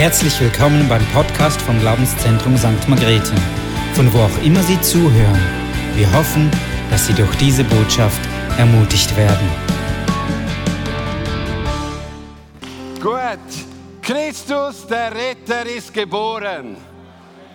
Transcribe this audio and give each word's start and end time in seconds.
Herzlich 0.00 0.40
willkommen 0.40 0.88
beim 0.88 1.04
Podcast 1.08 1.60
vom 1.60 1.78
Glaubenszentrum 1.78 2.56
St. 2.56 2.88
Margrethe, 2.88 3.34
von 3.92 4.10
wo 4.14 4.20
auch 4.20 4.42
immer 4.42 4.62
Sie 4.62 4.80
zuhören. 4.80 5.38
Wir 5.94 6.10
hoffen, 6.14 6.50
dass 6.90 7.06
Sie 7.06 7.12
durch 7.12 7.36
diese 7.36 7.64
Botschaft 7.64 8.18
ermutigt 8.56 9.14
werden. 9.14 9.46
Gut, 12.98 14.00
Christus, 14.00 14.86
der 14.86 15.14
Retter, 15.14 15.66
ist 15.66 15.92
geboren. 15.92 16.78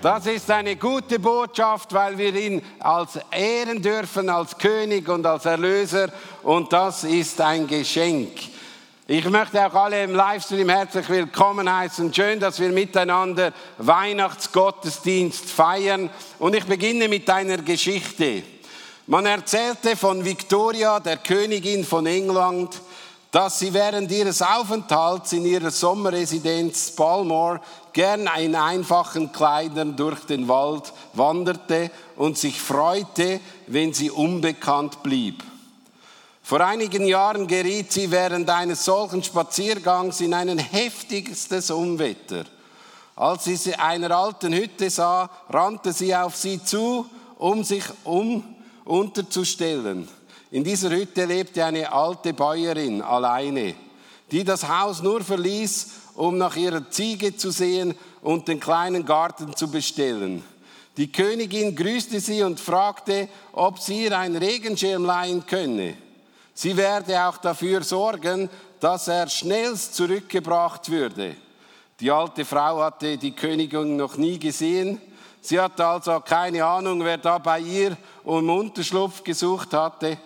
Das 0.03 0.27
ist 0.27 0.51
eine 0.51 0.75
gute 0.75 1.17
Botschaft, 1.17 1.91
weil 1.95 2.15
wir 2.15 2.35
ihn 2.35 2.61
als 2.77 3.19
ehren 3.31 3.81
dürfen, 3.81 4.29
als 4.29 4.55
König 4.55 5.09
und 5.09 5.25
als 5.25 5.45
Erlöser. 5.45 6.09
Und 6.43 6.71
das 6.71 7.05
ist 7.05 7.41
ein 7.41 7.65
Geschenk. 7.65 8.54
Ich 9.07 9.29
möchte 9.29 9.63
auch 9.63 9.73
alle 9.75 10.03
im 10.03 10.15
Livestream 10.15 10.67
herzlich 10.67 11.07
willkommen 11.09 11.71
heißen. 11.71 12.11
Schön, 12.11 12.39
dass 12.39 12.59
wir 12.59 12.69
miteinander 12.69 13.53
Weihnachtsgottesdienst 13.77 15.45
feiern. 15.47 16.09
Und 16.39 16.55
ich 16.55 16.65
beginne 16.65 17.07
mit 17.07 17.29
einer 17.29 17.57
Geschichte. 17.57 18.41
Man 19.05 19.27
erzählte 19.27 19.95
von 19.95 20.25
Victoria, 20.25 20.99
der 20.99 21.17
Königin 21.17 21.85
von 21.85 22.07
England, 22.07 22.81
dass 23.29 23.59
sie 23.59 23.75
während 23.75 24.11
ihres 24.11 24.41
Aufenthalts 24.41 25.33
in 25.33 25.45
ihrer 25.45 25.69
Sommerresidenz 25.69 26.89
Balmore 26.95 27.61
gern 27.93 28.27
in 28.39 28.55
einfachen 28.55 29.31
Kleidern 29.31 29.95
durch 29.95 30.21
den 30.21 30.47
Wald 30.47 30.91
wanderte 31.13 31.91
und 32.15 32.39
sich 32.39 32.59
freute, 32.59 33.39
wenn 33.67 33.93
sie 33.93 34.09
unbekannt 34.09 35.03
blieb. 35.03 35.43
Vor 36.47 36.61
einigen 36.61 37.07
Jahren 37.07 37.47
geriet 37.47 37.91
sie 37.91 38.11
während 38.11 38.47
eines 38.51 38.85
solchen 38.85 39.23
Spaziergangs 39.23 40.21
in 40.21 40.31
ein 40.31 40.59
heftigstes 40.59 41.71
Unwetter. 41.71 42.45
Als 43.15 43.45
sie 43.45 43.55
sie 43.55 43.73
einer 43.73 44.11
alten 44.11 44.53
Hütte 44.53 44.91
sah, 44.91 45.27
rannte 45.49 45.91
sie 45.91 46.15
auf 46.15 46.35
sie 46.35 46.63
zu, 46.63 47.09
um 47.39 47.63
sich 47.63 47.83
um 48.03 48.43
unterzustellen. 48.83 50.07
In 50.51 50.63
dieser 50.63 50.91
Hütte 50.91 51.25
lebte 51.25 51.65
eine 51.65 51.91
alte 51.91 52.31
Bäuerin 52.31 53.01
alleine, 53.01 53.73
die 54.29 54.43
das 54.43 54.69
Haus 54.69 55.01
nur 55.01 55.21
verließ, 55.21 55.87
um 56.13 56.37
nach 56.37 56.55
ihrer 56.55 56.91
Ziege 56.91 57.35
zu 57.35 57.49
sehen 57.49 57.95
und 58.21 58.47
den 58.47 58.59
kleinen 58.59 59.03
Garten 59.03 59.55
zu 59.55 59.67
bestellen. 59.71 60.43
Die 60.95 61.11
Königin 61.11 61.75
grüßte 61.75 62.19
sie 62.19 62.43
und 62.43 62.59
fragte, 62.59 63.29
ob 63.51 63.79
sie 63.79 64.03
ihr 64.03 64.15
einen 64.15 64.37
Regenschirm 64.37 65.05
leihen 65.05 65.43
könne. 65.47 66.04
Sie 66.57 66.75
werde 66.75 67.21
auch 67.21 67.37
dafür 67.37 67.83
sorgen, 67.83 68.49
dass 68.79 69.09
er 69.09 69.27
schnellst 69.27 69.93
zurückgebracht 69.93 70.89
würde. 70.89 71.35
Die 71.99 72.09
alte 72.09 72.45
Frau 72.45 72.81
hatte 72.81 73.17
die 73.17 73.35
Königin 73.35 73.97
noch 73.97 74.15
nie 74.15 74.39
gesehen. 74.39 75.01
Sie 75.41 75.59
hatte 75.59 75.85
also 75.85 76.21
keine 76.21 76.63
Ahnung, 76.63 77.03
wer 77.03 77.17
da 77.17 77.37
bei 77.37 77.59
ihr 77.59 77.97
um 78.23 78.49
Unterschlupf 78.49 79.21
gesucht 79.21 79.73
hatte. 79.73 80.17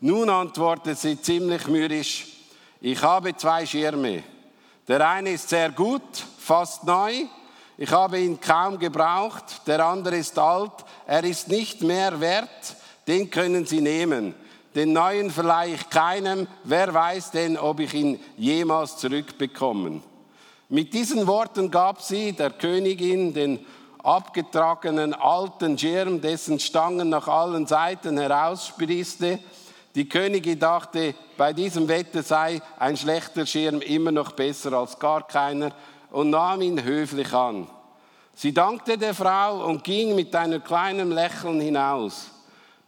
Nun 0.00 0.28
antwortet 0.28 0.98
sie 0.98 1.22
ziemlich 1.22 1.66
mürrisch, 1.68 2.26
ich 2.80 3.00
habe 3.02 3.36
zwei 3.36 3.64
Schirme. 3.64 4.22
Der 4.88 5.08
eine 5.08 5.30
ist 5.30 5.48
sehr 5.48 5.70
gut, 5.70 6.02
fast 6.38 6.84
neu. 6.84 7.24
Ich 7.78 7.90
habe 7.90 8.20
ihn 8.20 8.40
kaum 8.40 8.78
gebraucht. 8.78 9.66
Der 9.66 9.84
andere 9.84 10.16
ist 10.16 10.38
alt. 10.38 10.72
Er 11.06 11.24
ist 11.24 11.48
nicht 11.48 11.82
mehr 11.82 12.20
wert. 12.20 12.76
Den 13.06 13.30
können 13.30 13.66
Sie 13.66 13.80
nehmen. 13.80 14.34
Den 14.76 14.92
neuen 14.92 15.30
verleihe 15.30 15.74
ich 15.74 15.90
keinem. 15.90 16.46
Wer 16.62 16.94
weiß 16.94 17.32
denn, 17.32 17.58
ob 17.58 17.80
ich 17.80 17.92
ihn 17.94 18.20
jemals 18.36 18.98
zurückbekomme. 18.98 20.02
Mit 20.68 20.94
diesen 20.94 21.26
Worten 21.26 21.70
gab 21.70 22.00
sie 22.00 22.32
der 22.32 22.50
Königin 22.50 23.34
den 23.34 23.66
abgetragenen 24.04 25.14
alten 25.14 25.76
Schirm, 25.76 26.20
dessen 26.20 26.60
Stangen 26.60 27.08
nach 27.08 27.26
allen 27.26 27.66
Seiten 27.66 28.18
heraussprießte 28.18 29.40
die 29.96 30.10
Königin 30.10 30.58
dachte, 30.58 31.14
bei 31.38 31.54
diesem 31.54 31.88
Wetter 31.88 32.22
sei 32.22 32.60
ein 32.78 32.98
schlechter 32.98 33.46
Schirm 33.46 33.80
immer 33.80 34.12
noch 34.12 34.32
besser 34.32 34.74
als 34.74 34.98
gar 34.98 35.26
keiner 35.26 35.72
und 36.10 36.28
nahm 36.28 36.60
ihn 36.60 36.84
höflich 36.84 37.32
an. 37.32 37.66
Sie 38.34 38.52
dankte 38.52 38.98
der 38.98 39.14
Frau 39.14 39.64
und 39.64 39.82
ging 39.84 40.14
mit 40.14 40.36
einem 40.36 40.62
kleinen 40.62 41.12
Lächeln 41.12 41.60
hinaus. 41.60 42.26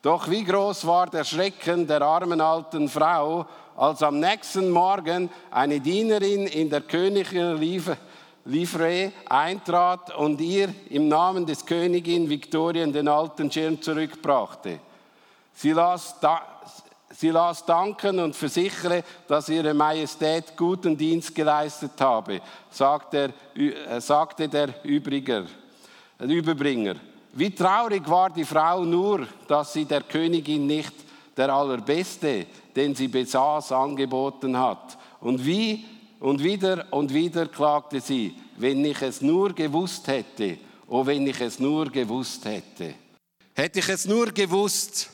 Doch 0.03 0.31
wie 0.31 0.45
groß 0.45 0.87
war 0.87 1.09
der 1.09 1.25
Schrecken 1.25 1.87
der 1.87 2.03
armen 2.03 2.41
alten 2.41 2.89
Frau, 2.89 3.47
als 3.77 4.03
am 4.03 4.21
nächsten 4.21 4.71
Morgen 4.71 5.29
eine 5.51 5.81
Dienerin 5.81 6.47
in 6.47 6.71
der 6.71 6.83
königlichen 6.83 7.59
Livree 8.45 9.11
eintrat 9.29 10.15
und 10.17 10.41
ihr 10.41 10.73
im 10.91 11.09
Namen 11.09 11.45
des 11.45 11.67
Königin 11.67 12.29
Viktorien 12.29 12.93
den 12.93 13.09
alten 13.09 13.51
Schirm 13.51 13.83
zurückbrachte. 13.83 14.79
Sie 15.53 15.73
las, 15.73 16.15
da, 16.21 16.43
Sie 17.11 17.31
las 17.31 17.65
danken 17.67 18.21
und 18.21 18.37
versichere, 18.37 19.03
dass 19.27 19.49
Ihre 19.49 19.75
Majestät 19.75 20.57
guten 20.57 20.97
Dienst 20.97 21.35
geleistet 21.35 22.01
habe, 22.01 22.41
sagte 22.71 23.33
der, 23.57 23.97
äh, 23.97 24.01
sagte 24.01 24.49
der 24.49 24.85
Übriger, 24.85 25.45
Überbringer. 26.21 26.95
Wie 27.33 27.51
traurig 27.51 28.09
war 28.09 28.31
die 28.31 28.45
Frau 28.45 28.85
nur, 28.85 29.27
dass 29.47 29.73
sie 29.73 29.85
der 29.85 30.03
Königin 30.03 30.67
nicht 30.67 30.93
der 31.37 31.53
Allerbeste, 31.53 32.47
den 32.75 32.95
sie 32.95 33.09
besaß, 33.09 33.73
angeboten 33.73 34.59
hat. 34.59 34.99
Und 35.21 35.45
wie 35.45 35.85
und 36.21 36.43
wieder 36.43 36.87
und 36.91 37.13
wieder 37.13 37.47
klagte 37.47 38.01
sie, 38.01 38.35
wenn 38.57 38.85
ich 38.85 39.01
es 39.03 39.21
nur 39.21 39.53
gewusst 39.53 40.09
hätte, 40.09 40.59
oh 40.89 41.07
wenn 41.07 41.27
ich 41.27 41.41
es 41.41 41.59
nur 41.59 41.91
gewusst 41.91 42.45
hätte. 42.45 42.95
Hätte 43.55 43.79
ich 43.79 43.89
es 43.89 44.07
nur 44.07 44.27
gewusst, 44.33 45.11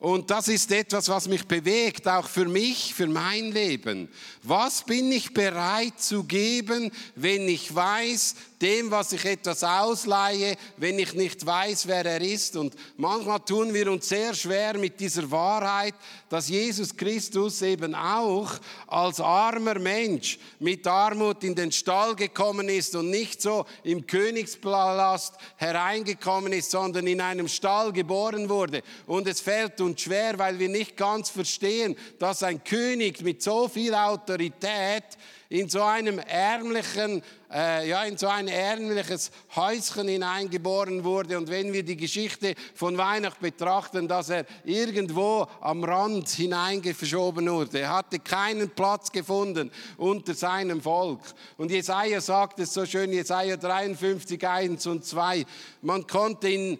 und 0.00 0.30
das 0.30 0.46
ist 0.46 0.70
etwas, 0.70 1.08
was 1.08 1.26
mich 1.26 1.44
bewegt, 1.44 2.06
auch 2.06 2.28
für 2.28 2.44
mich, 2.44 2.94
für 2.94 3.08
mein 3.08 3.50
Leben. 3.50 4.08
Was 4.44 4.84
bin 4.84 5.10
ich 5.10 5.34
bereit 5.34 6.00
zu 6.00 6.22
geben, 6.22 6.92
wenn 7.16 7.48
ich 7.48 7.74
weiß, 7.74 8.36
dem, 8.60 8.90
was 8.90 9.12
ich 9.12 9.24
etwas 9.24 9.62
ausleihe, 9.62 10.56
wenn 10.76 10.98
ich 10.98 11.14
nicht 11.14 11.44
weiß, 11.44 11.86
wer 11.86 12.04
er 12.04 12.20
ist. 12.20 12.56
Und 12.56 12.74
manchmal 12.96 13.40
tun 13.40 13.72
wir 13.72 13.90
uns 13.90 14.08
sehr 14.08 14.34
schwer 14.34 14.76
mit 14.76 14.98
dieser 14.98 15.30
Wahrheit, 15.30 15.94
dass 16.28 16.48
Jesus 16.48 16.96
Christus 16.96 17.62
eben 17.62 17.94
auch 17.94 18.50
als 18.86 19.20
armer 19.20 19.78
Mensch 19.78 20.38
mit 20.58 20.86
Armut 20.86 21.44
in 21.44 21.54
den 21.54 21.72
Stall 21.72 22.16
gekommen 22.16 22.68
ist 22.68 22.94
und 22.96 23.10
nicht 23.10 23.40
so 23.40 23.64
im 23.84 24.06
Königspalast 24.06 25.34
hereingekommen 25.56 26.52
ist, 26.52 26.70
sondern 26.70 27.06
in 27.06 27.20
einem 27.20 27.48
Stall 27.48 27.92
geboren 27.92 28.48
wurde. 28.48 28.82
Und 29.06 29.28
es 29.28 29.40
fällt 29.40 29.80
uns 29.80 30.02
schwer, 30.02 30.38
weil 30.38 30.58
wir 30.58 30.68
nicht 30.68 30.96
ganz 30.96 31.30
verstehen, 31.30 31.96
dass 32.18 32.42
ein 32.42 32.62
König 32.64 33.22
mit 33.22 33.42
so 33.42 33.68
viel 33.68 33.94
Autorität 33.94 35.04
in 35.50 35.68
so 35.68 35.82
einem 35.82 36.18
ärmlichen, 36.18 37.22
äh, 37.50 37.88
ja, 37.88 38.04
in 38.04 38.18
so 38.18 38.28
ein 38.28 38.48
ärmliches 38.48 39.30
Häuschen 39.56 40.06
hineingeboren 40.06 41.04
wurde. 41.04 41.38
Und 41.38 41.48
wenn 41.48 41.72
wir 41.72 41.82
die 41.82 41.96
Geschichte 41.96 42.54
von 42.74 42.98
Weihnachten 42.98 43.42
betrachten, 43.42 44.08
dass 44.08 44.28
er 44.28 44.44
irgendwo 44.64 45.46
am 45.60 45.84
Rand 45.84 46.28
hineingeschoben 46.28 47.48
wurde, 47.48 47.80
er 47.80 47.96
hatte 47.96 48.18
keinen 48.18 48.68
Platz 48.70 49.10
gefunden 49.10 49.70
unter 49.96 50.34
seinem 50.34 50.82
Volk. 50.82 51.20
Und 51.56 51.70
Jesaja 51.70 52.20
sagt 52.20 52.58
es 52.58 52.74
so 52.74 52.84
schön, 52.84 53.10
Jesaja 53.10 53.56
53, 53.56 54.46
1 54.46 54.86
und 54.86 55.06
2, 55.06 55.46
man 55.80 56.06
konnte 56.06 56.48
ihn 56.50 56.78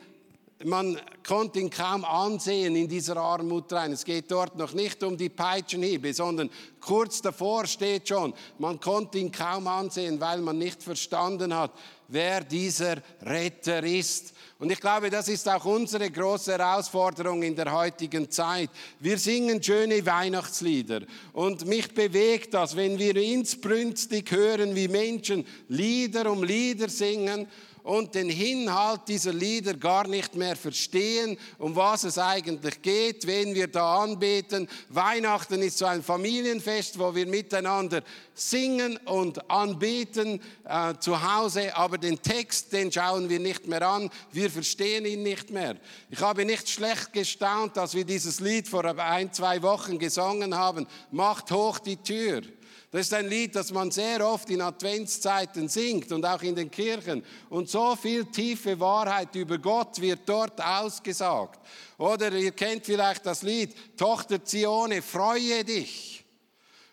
man 0.65 1.01
konnte 1.27 1.61
ihn 1.61 1.71
kaum 1.71 2.05
ansehen 2.05 2.75
in 2.75 2.89
dieser 2.89 3.17
Armut 3.17 3.73
rein. 3.73 3.93
Es 3.93 4.05
geht 4.05 4.31
dort 4.31 4.57
noch 4.57 4.73
nicht 4.73 5.03
um 5.05 5.17
die 5.17 5.29
Peitschenhiebe, 5.29 6.13
sondern 6.13 6.51
kurz 6.81 7.23
davor 7.23 7.67
steht 7.67 8.09
schon, 8.09 8.35
man 8.59 8.81
konnte 8.81 9.19
ihn 9.19 9.31
kaum 9.31 9.69
ansehen, 9.69 10.21
weil 10.21 10.41
man 10.41 10.59
nicht 10.59 10.83
verstanden 10.83 11.55
hat, 11.55 11.73
wer 12.09 12.43
dieser 12.43 12.97
Retter 13.23 13.85
ist. 13.85 14.33
Und 14.59 14.73
ich 14.73 14.81
glaube, 14.81 15.11
das 15.11 15.29
ist 15.29 15.49
auch 15.49 15.65
unsere 15.65 16.11
große 16.11 16.53
Herausforderung 16.53 17.43
in 17.45 17.55
der 17.55 17.73
heutigen 17.73 18.29
Zeit. 18.29 18.71
Wir 18.99 19.19
singen 19.19 19.63
schöne 19.63 20.05
Weihnachtslieder 20.05 21.03
und 21.33 21.67
mich 21.67 21.95
bewegt 21.95 22.55
das, 22.55 22.75
wenn 22.75 22.99
wir 22.99 23.15
insbrünstig 23.15 24.29
hören, 24.33 24.75
wie 24.75 24.89
Menschen 24.89 25.47
Lieder 25.69 26.33
um 26.33 26.43
Lieder 26.43 26.89
singen 26.89 27.47
und 27.89 28.15
den 28.15 28.29
Inhalt 28.29 29.01
dieser 29.09 29.33
Lieder 29.33 29.73
gar 29.73 30.07
nicht 30.07 30.35
mehr 30.35 30.57
verstehen, 30.57 31.39
um 31.57 31.75
was 31.75 32.05
es 32.05 32.19
eigentlich 32.19 32.83
geht, 32.83 33.27
wenn 33.27 33.55
wir 33.55 33.67
da 33.67 34.03
anbeten. 34.03 34.69
Weihnachten 34.91 35.63
ist 35.63 35.79
so 35.79 35.87
ein 35.87 36.03
Familienfest, 36.03 36.99
wo 36.99 37.15
wir 37.15 37.27
miteinander 37.27 38.03
singen 38.35 38.99
und 39.07 39.51
anbeten 39.51 40.39
äh, 40.65 40.97
zu 41.01 41.23
Hause, 41.23 41.75
aber 41.75 41.97
den 41.97 42.21
Text, 42.21 42.75
den 42.75 42.93
schauen 42.93 43.31
wir 43.31 43.41
nicht 43.41 43.67
mehr 43.67 43.81
an, 43.81 44.11
wir 44.33 44.51
verstehen 44.51 45.07
ihn 45.07 45.23
nicht 45.23 45.49
mehr. 45.49 45.77
Ich 46.11 46.21
habe 46.21 46.45
nicht 46.45 46.69
schlecht 46.69 47.15
gestaunt, 47.15 47.79
dass 47.79 47.95
wir 47.95 48.05
dieses 48.05 48.41
Lied 48.41 48.69
vor 48.69 48.85
ein, 48.85 49.33
zwei 49.33 49.63
Wochen 49.63 49.99
gesungen 49.99 50.55
haben, 50.55 50.87
macht 51.11 51.51
hoch 51.51 51.79
die 51.79 51.97
Tür. 51.97 52.43
Das 52.91 53.03
ist 53.03 53.13
ein 53.13 53.29
Lied, 53.29 53.55
das 53.55 53.71
man 53.71 53.91
sehr 53.91 54.27
oft 54.27 54.49
in 54.49 54.63
Adventszeiten 54.63 55.69
singt 55.69 56.11
und 56.11 56.25
auch 56.25 56.43
in 56.43 56.55
den 56.55 56.71
Kirchen. 56.71 57.23
Und 57.51 57.69
so 57.69 57.95
viel 57.97 58.25
tiefe 58.25 58.81
Wahrheit 58.81 59.35
über 59.35 59.59
Gott 59.59 60.01
wird 60.01 60.21
dort 60.25 60.59
ausgesagt. 60.59 61.61
Oder 61.99 62.33
ihr 62.33 62.53
kennt 62.53 62.87
vielleicht 62.87 63.27
das 63.27 63.43
Lied, 63.43 63.75
Tochter 63.99 64.43
Zione, 64.43 65.03
freue 65.03 65.65
dich. 65.65 66.25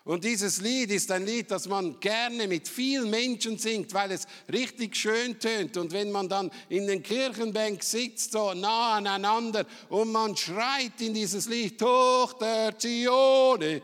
Und 0.04 0.22
dieses 0.22 0.60
Lied 0.60 0.90
ist 0.92 1.10
ein 1.10 1.26
Lied, 1.26 1.50
das 1.50 1.66
man 1.66 1.98
gerne 1.98 2.46
mit 2.46 2.68
vielen 2.68 3.10
Menschen 3.10 3.58
singt, 3.58 3.92
weil 3.92 4.12
es 4.12 4.26
richtig 4.52 4.94
schön 4.94 5.40
tönt. 5.40 5.78
Und 5.78 5.92
wenn 5.92 6.12
man 6.12 6.28
dann 6.28 6.50
in 6.68 6.86
den 6.86 7.02
Kirchenbank 7.02 7.82
sitzt, 7.82 8.32
so 8.32 8.54
nah 8.54 8.96
aneinander, 8.96 9.64
und 9.88 10.12
man 10.12 10.36
schreit 10.36 11.00
in 11.00 11.14
dieses 11.14 11.48
Lied, 11.48 11.80
Tochter 11.80 12.78
Zione, 12.78 13.82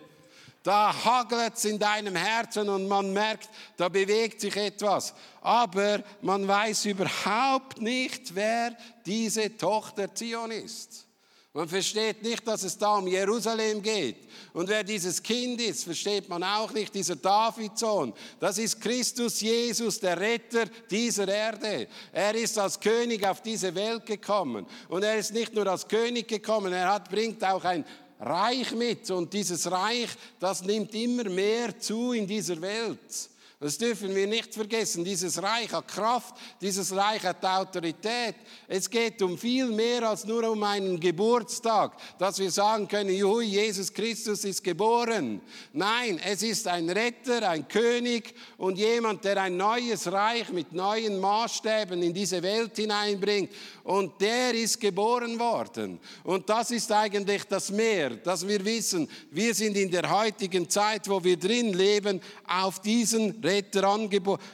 da 0.63 0.95
hagelt 1.05 1.55
es 1.57 1.65
in 1.65 1.79
deinem 1.79 2.15
Herzen 2.15 2.69
und 2.69 2.87
man 2.87 3.13
merkt, 3.13 3.49
da 3.77 3.89
bewegt 3.89 4.41
sich 4.41 4.55
etwas. 4.57 5.13
Aber 5.41 6.03
man 6.21 6.47
weiß 6.47 6.85
überhaupt 6.85 7.81
nicht, 7.81 8.35
wer 8.35 8.77
diese 9.05 9.57
Tochter 9.57 10.15
Zion 10.15 10.53
ist. 10.53 11.07
Man 11.55 11.69
versteht 11.69 12.23
nicht, 12.23 12.49
dass 12.49 12.63
es 12.63 12.79
da 12.79 12.97
um 12.97 13.07
Jerusalem 13.07 13.83
geht. 13.83 14.17
Und 14.55 14.71
wer 14.71 14.83
dieses 14.83 15.23
Kind 15.23 15.61
ist, 15.61 15.85
versteht 15.85 16.27
man 16.27 16.43
auch 16.43 16.73
nicht, 16.73 16.95
dieser 16.95 17.17
Davidsohn. 17.17 18.15
Das 18.41 18.57
ist 18.57 18.81
Christus 18.81 19.39
Jesus, 19.43 20.01
der 20.01 20.19
Retter 20.19 20.65
dieser 20.91 21.29
Erde. 21.29 21.89
Er 22.11 22.35
ist 22.35 22.59
als 22.59 22.81
König 22.81 23.27
auf 23.27 23.43
diese 23.43 23.75
Welt 23.75 24.07
gekommen. 24.07 24.67
Und 24.89 25.03
er 25.03 25.19
ist 25.19 25.35
nicht 25.35 25.53
nur 25.53 25.67
als 25.67 25.87
König 25.87 26.27
gekommen, 26.27 26.73
er 26.73 26.91
hat, 26.91 27.11
bringt 27.11 27.45
auch 27.45 27.65
ein 27.65 27.85
Reich 28.23 28.73
mit. 28.73 29.11
Und 29.11 29.33
dieses 29.33 29.71
Reich, 29.71 30.11
das 30.39 30.63
nimmt 30.63 30.95
immer 30.95 31.25
mehr 31.25 31.79
zu 31.79 32.13
in 32.13 32.27
dieser 32.27 32.61
Welt. 32.61 33.31
Das 33.63 33.79
dürfen 33.79 34.13
wir 34.13 34.27
nicht 34.27 34.53
vergessen. 34.53 35.05
Dieses 35.05 35.41
Reich 35.41 35.73
hat 35.73 35.87
Kraft, 35.87 36.35
dieses 36.61 36.93
Reich 36.97 37.23
hat 37.23 37.45
Autorität. 37.45 38.35
Es 38.67 38.91
geht 38.91 39.23
um 39.23 39.39
viel 39.39 39.67
mehr 39.67 40.03
als 40.09 40.25
nur 40.25 40.51
um 40.51 40.65
einen 40.65 40.99
Geburtstag, 40.99 41.93
dass 42.19 42.41
wir 42.41 42.51
sagen 42.51 42.89
können, 42.89 43.15
juhu, 43.15 43.41
Jesus 43.41 43.93
Christus 43.93 44.45
ist 44.45 44.65
geboren. 44.65 45.41
Nein, 45.73 46.21
es 46.27 46.43
ist 46.43 46.67
ein 46.67 46.91
Retter, 46.91 47.49
ein 47.49 47.69
König 47.69 48.35
und 48.59 48.79
jemand, 48.79 49.25
der 49.25 49.41
ein 49.41 49.57
neues 49.57 50.11
Reich 50.11 50.49
mit 50.49 50.73
neuen 50.73 51.21
Maßstäben 51.21 52.03
in 52.03 52.13
diese 52.13 52.43
Welt 52.43 52.75
hineinbringt. 52.75 53.53
Und 53.85 54.21
der 54.21 54.55
ist 54.55 54.81
geboren 54.81 55.39
worden. 55.39 56.01
Und 56.25 56.49
das 56.49 56.73
ist 56.73 56.91
eigentlich 56.91 57.45
das 57.45 57.71
Mehr, 57.71 58.11
dass 58.11 58.47
wir 58.47 58.65
wissen, 58.65 59.09
wir 59.31 59.55
sind 59.55 59.77
in 59.77 59.91
der 59.91 60.11
heutigen 60.11 60.69
Zeit, 60.69 61.09
wo 61.09 61.23
wir 61.23 61.37
drin 61.37 61.73
leben, 61.73 62.21
auf 62.45 62.81
diesen 62.81 63.31
Retter 63.41 63.52
Retter 63.53 63.85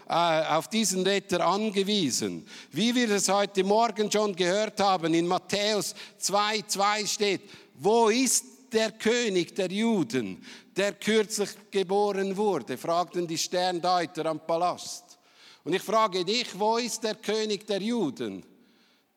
äh, 0.09 0.13
auf 0.55 0.69
diesen 0.69 1.03
Retter 1.03 1.47
angewiesen. 1.47 2.47
Wie 2.73 2.95
wir 2.95 3.11
es 3.11 3.29
heute 3.29 3.63
Morgen 3.65 4.11
schon 4.11 4.35
gehört 4.35 4.81
haben, 4.81 5.15
in 5.15 5.27
Matthäus 5.27 5.95
2,2 6.21 7.07
steht, 7.07 7.43
wo 7.75 8.09
ist 8.09 8.45
der 8.73 8.93
König 8.93 9.55
der 9.55 9.71
Juden, 9.71 10.45
der 10.77 10.93
kürzlich 10.95 11.51
geboren 11.71 12.37
wurde? 12.37 12.77
fragten 12.77 13.27
die 13.27 13.39
Sterndeuter 13.39 14.27
am 14.27 14.41
Palast. 14.41 15.19
Und 15.65 15.75
ich 15.75 15.83
frage 15.83 16.25
dich, 16.25 16.59
wo 16.59 16.79
ist 16.79 17.05
der 17.05 17.15
König 17.15 17.67
der 17.67 17.81
Juden? 17.81 18.45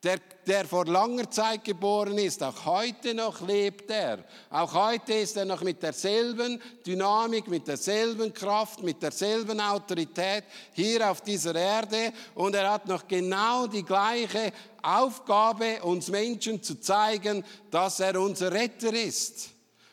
Der, 0.02 0.18
der 0.46 0.64
vor 0.64 0.84
langer 0.86 1.30
Zeit 1.30 1.64
geboren 1.64 2.18
ist, 2.18 2.42
auch 2.42 2.64
heute 2.66 3.14
noch 3.14 3.40
lebt 3.46 3.88
er. 3.90 4.24
Auch 4.50 4.74
heute 4.74 5.14
ist 5.14 5.36
er 5.36 5.44
noch 5.44 5.62
mit 5.62 5.80
derselben 5.80 6.60
Dynamik, 6.84 7.46
mit 7.46 7.68
derselben 7.68 8.34
Kraft, 8.34 8.82
mit 8.82 9.00
derselben 9.00 9.60
Autorität 9.60 10.44
hier 10.72 11.08
auf 11.08 11.20
dieser 11.20 11.54
Erde 11.54 12.12
und 12.34 12.54
er 12.54 12.72
hat 12.72 12.88
noch 12.88 13.06
genau 13.06 13.68
die 13.68 13.84
gleiche 13.84 14.52
Aufgabe, 14.82 15.80
uns 15.82 16.08
Menschen 16.08 16.60
zu 16.60 16.80
zeigen, 16.80 17.44
dass 17.70 18.00
er 18.00 18.20
unser 18.20 18.50
Retter 18.50 18.92
ist 18.92 19.51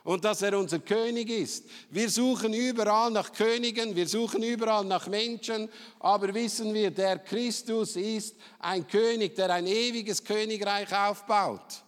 und 0.09 0.25
dass 0.25 0.41
er 0.41 0.57
unser 0.57 0.79
König 0.79 1.29
ist. 1.29 1.65
Wir 1.91 2.09
suchen 2.09 2.51
überall 2.51 3.11
nach 3.11 3.31
Königen, 3.31 3.95
wir 3.95 4.07
suchen 4.07 4.41
überall 4.41 4.83
nach 4.83 5.05
Menschen, 5.05 5.69
aber 5.99 6.33
wissen 6.33 6.73
wir, 6.73 6.89
der 6.89 7.19
Christus 7.19 7.95
ist 7.95 8.35
ein 8.57 8.87
König, 8.87 9.35
der 9.35 9.51
ein 9.51 9.67
ewiges 9.67 10.23
Königreich 10.23 10.91
aufbaut. 10.91 11.83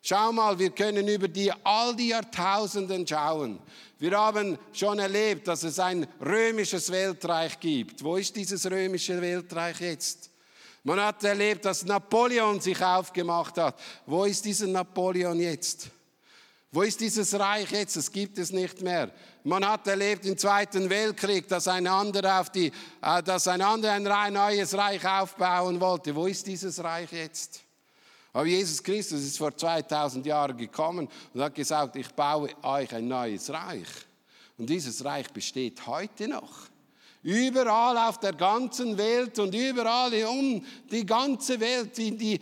Schau 0.00 0.30
mal, 0.30 0.56
wir 0.56 0.70
können 0.70 1.08
über 1.08 1.26
die, 1.26 1.50
all 1.64 1.96
die 1.96 2.10
Jahrtausenden 2.10 3.04
schauen. 3.04 3.58
Wir 3.98 4.16
haben 4.16 4.56
schon 4.72 5.00
erlebt, 5.00 5.48
dass 5.48 5.64
es 5.64 5.80
ein 5.80 6.06
römisches 6.24 6.88
Weltreich 6.92 7.58
gibt. 7.58 8.00
Wo 8.04 8.14
ist 8.16 8.36
dieses 8.36 8.64
römische 8.70 9.20
Weltreich 9.20 9.80
jetzt? 9.80 10.30
Man 10.84 11.00
hat 11.00 11.24
erlebt, 11.24 11.64
dass 11.64 11.84
Napoleon 11.84 12.60
sich 12.60 12.80
aufgemacht 12.80 13.58
hat. 13.58 13.76
Wo 14.06 14.24
ist 14.24 14.44
dieser 14.44 14.68
Napoleon 14.68 15.40
jetzt? 15.40 15.90
Wo 16.72 16.82
ist 16.82 17.00
dieses 17.00 17.38
Reich 17.38 17.70
jetzt? 17.70 17.96
Es 17.96 18.10
gibt 18.10 18.38
es 18.38 18.52
nicht 18.52 18.82
mehr. 18.82 19.10
Man 19.44 19.66
hat 19.66 19.86
erlebt 19.86 20.26
im 20.26 20.36
Zweiten 20.36 20.90
Weltkrieg, 20.90 21.48
dass 21.48 21.68
ein 21.68 21.86
anderer 21.86 22.40
auf 22.40 22.50
die, 22.50 22.72
äh, 23.00 23.22
dass 23.22 23.46
ein 23.48 23.62
anderer 23.62 23.92
ein 23.94 24.32
neues 24.32 24.74
Reich 24.76 25.04
aufbauen 25.06 25.80
wollte. 25.80 26.14
Wo 26.14 26.26
ist 26.26 26.46
dieses 26.46 26.82
Reich 26.82 27.12
jetzt? 27.12 27.60
Aber 28.32 28.44
Jesus 28.44 28.82
Christus 28.82 29.20
ist 29.20 29.38
vor 29.38 29.56
2000 29.56 30.26
Jahren 30.26 30.56
gekommen 30.56 31.08
und 31.32 31.40
hat 31.40 31.54
gesagt, 31.54 31.96
ich 31.96 32.10
baue 32.10 32.50
euch 32.62 32.94
ein 32.94 33.08
neues 33.08 33.48
Reich. 33.48 33.88
Und 34.58 34.68
dieses 34.68 35.02
Reich 35.04 35.30
besteht 35.30 35.86
heute 35.86 36.28
noch. 36.28 36.52
Überall 37.22 37.96
auf 37.96 38.20
der 38.20 38.34
ganzen 38.34 38.98
Welt 38.98 39.38
und 39.38 39.54
überall 39.54 40.12
um 40.24 40.64
die 40.90 41.06
ganze 41.06 41.58
Welt, 41.58 41.98
in 41.98 42.18
die 42.18 42.38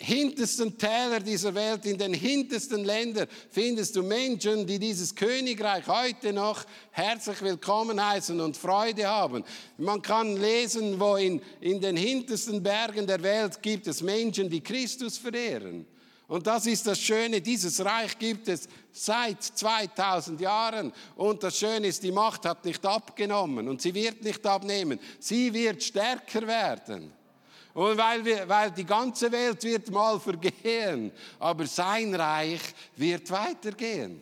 hintersten 0.00 0.76
Täler 0.78 1.20
dieser 1.20 1.54
Welt, 1.54 1.84
in 1.86 1.98
den 1.98 2.14
hintersten 2.14 2.84
Ländern 2.84 3.28
findest 3.50 3.96
du 3.96 4.02
Menschen, 4.02 4.66
die 4.66 4.78
dieses 4.78 5.14
Königreich 5.14 5.86
heute 5.86 6.32
noch 6.32 6.64
herzlich 6.90 7.40
willkommen 7.42 8.04
heißen 8.04 8.40
und 8.40 8.56
Freude 8.56 9.06
haben. 9.06 9.44
Man 9.76 10.02
kann 10.02 10.36
lesen, 10.36 10.98
wo 10.98 11.16
in, 11.16 11.40
in 11.60 11.80
den 11.80 11.96
hintersten 11.96 12.62
Bergen 12.62 13.06
der 13.06 13.22
Welt 13.22 13.60
gibt 13.62 13.86
es 13.86 14.02
Menschen, 14.02 14.48
die 14.48 14.60
Christus 14.60 15.18
verehren. 15.18 15.86
Und 16.28 16.46
das 16.46 16.66
ist 16.66 16.86
das 16.86 17.00
Schöne, 17.00 17.40
dieses 17.40 17.82
Reich 17.82 18.18
gibt 18.18 18.48
es 18.48 18.68
seit 18.92 19.42
2000 19.42 20.38
Jahren. 20.40 20.92
Und 21.16 21.42
das 21.42 21.58
Schöne 21.58 21.86
ist, 21.86 22.02
die 22.02 22.12
Macht 22.12 22.44
hat 22.44 22.66
nicht 22.66 22.84
abgenommen 22.84 23.66
und 23.66 23.80
sie 23.80 23.94
wird 23.94 24.22
nicht 24.22 24.46
abnehmen. 24.46 25.00
Sie 25.18 25.52
wird 25.54 25.82
stärker 25.82 26.46
werden. 26.46 27.12
Und 27.78 27.96
weil, 27.96 28.24
wir, 28.24 28.48
weil 28.48 28.72
die 28.72 28.84
ganze 28.84 29.30
Welt 29.30 29.62
wird 29.62 29.88
mal 29.92 30.18
vergehen, 30.18 31.12
aber 31.38 31.64
sein 31.64 32.12
Reich 32.12 32.74
wird 32.96 33.30
weitergehen. 33.30 34.20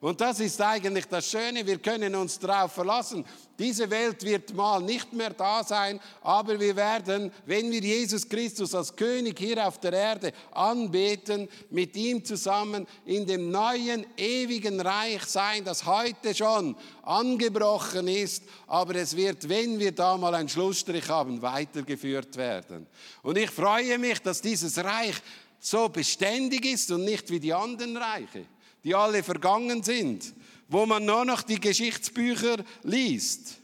Und 0.00 0.18
das 0.18 0.40
ist 0.40 0.58
eigentlich 0.62 1.04
das 1.04 1.30
Schöne, 1.30 1.66
wir 1.66 1.78
können 1.78 2.14
uns 2.14 2.38
darauf 2.38 2.72
verlassen. 2.72 3.22
Diese 3.58 3.90
Welt 3.90 4.24
wird 4.24 4.54
mal 4.54 4.80
nicht 4.80 5.12
mehr 5.12 5.28
da 5.28 5.62
sein, 5.62 6.00
aber 6.22 6.58
wir 6.58 6.74
werden, 6.74 7.30
wenn 7.44 7.70
wir 7.70 7.82
Jesus 7.82 8.26
Christus 8.26 8.74
als 8.74 8.96
König 8.96 9.38
hier 9.38 9.66
auf 9.68 9.78
der 9.78 9.92
Erde 9.92 10.32
anbeten, 10.52 11.50
mit 11.68 11.94
ihm 11.96 12.24
zusammen 12.24 12.86
in 13.04 13.26
dem 13.26 13.50
neuen, 13.50 14.06
ewigen 14.16 14.80
Reich 14.80 15.24
sein, 15.24 15.66
das 15.66 15.84
heute 15.84 16.34
schon 16.34 16.76
angebrochen 17.02 18.08
ist, 18.08 18.44
aber 18.68 18.94
es 18.94 19.14
wird, 19.14 19.46
wenn 19.50 19.78
wir 19.78 19.92
da 19.92 20.16
mal 20.16 20.34
einen 20.34 20.48
Schlussstrich 20.48 21.10
haben, 21.10 21.42
weitergeführt 21.42 22.38
werden. 22.38 22.86
Und 23.22 23.36
ich 23.36 23.50
freue 23.50 23.98
mich, 23.98 24.20
dass 24.20 24.40
dieses 24.40 24.78
Reich 24.78 25.16
so 25.58 25.90
beständig 25.90 26.64
ist 26.64 26.90
und 26.90 27.04
nicht 27.04 27.28
wie 27.28 27.38
die 27.38 27.52
anderen 27.52 27.98
Reiche 27.98 28.46
die 28.84 28.94
alle 28.94 29.22
vergangen 29.22 29.82
sind, 29.82 30.34
wo 30.68 30.86
man 30.86 31.04
nur 31.04 31.24
noch 31.24 31.42
die 31.42 31.60
Geschichtsbücher 31.60 32.56
liest. 32.82 33.56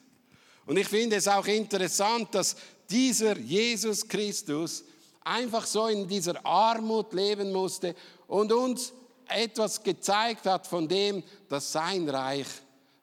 Und 0.67 0.77
ich 0.77 0.89
finde 0.89 1.17
es 1.17 1.29
auch 1.29 1.47
interessant, 1.47 2.35
dass 2.35 2.57
dieser 2.91 3.39
Jesus 3.39 4.07
Christus 4.07 4.85
einfach 5.23 5.67
so 5.67 5.87
in 5.87 6.07
dieser 6.07 6.45
Armut 6.45 7.13
leben 7.13 7.53
musste 7.53 7.95
und 8.27 8.53
uns 8.53 8.93
etwas 9.29 9.83
gezeigt 9.83 10.47
hat 10.47 10.67
von 10.67 10.87
dem, 10.89 11.23
dass 11.49 11.73
sein 11.73 12.09
Reich 12.09 12.47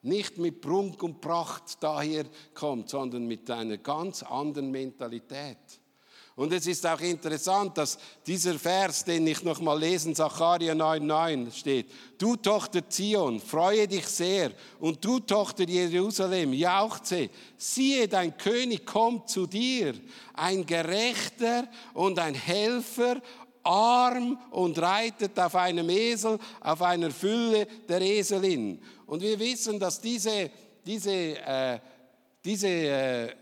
nicht 0.02 0.38
mit 0.38 0.62
Prunk 0.62 1.02
und 1.04 1.22
Pracht 1.22 1.82
daher 1.82 2.26
kommt, 2.54 2.90
sondern 2.90 3.26
mit 3.26 3.50
einer 3.50 3.78
ganz 3.78 4.24
anderen 4.24 4.72
Mentalität. 4.72 5.58
Und 6.36 6.52
es 6.52 6.66
ist 6.66 6.86
auch 6.88 7.00
interessant, 7.00 7.78
dass 7.78 7.98
dieser 8.26 8.58
Vers, 8.58 9.06
den 9.06 9.28
ich 9.28 9.44
noch 9.44 9.62
mal 9.62 9.80
lesen, 9.80 10.16
Zacharia 10.16 10.74
9,9 10.74 11.52
steht. 11.52 11.92
Du 12.18 12.36
Tochter 12.36 12.90
Zion, 12.90 13.40
freue 13.40 13.88
dich 13.88 14.08
sehr. 14.08 14.52
Und 14.80 15.04
du 15.06 15.20
Tochter 15.20 15.64
Jerusalem, 15.64 16.54
jauchze. 16.54 17.30
Siehe, 17.56 18.08
dein 18.08 18.36
König 18.38 18.86
kommt 18.86 19.30
zu 19.30 19.46
dir. 19.46 19.94
Ein 20.34 20.66
Gerechter 20.66 21.68
und 21.94 22.18
ein 22.18 22.34
Helfer, 22.34 23.22
arm 23.64 24.40
und 24.52 24.78
reitet 24.80 25.40
auf 25.40 25.56
einem 25.56 25.90
Esel, 25.90 26.40
auf 26.62 26.82
einer 26.82 27.12
Fülle 27.12 27.68
der 27.88 28.02
Eselin. 28.02 28.82
Und 29.06 29.22
wir 29.22 29.40
wissen, 29.40 29.80
dass 29.80 30.02
diese 30.02 30.50
diese, 30.86 31.12
äh, 31.12 31.80
diese 32.44 32.68
äh, 32.68 33.36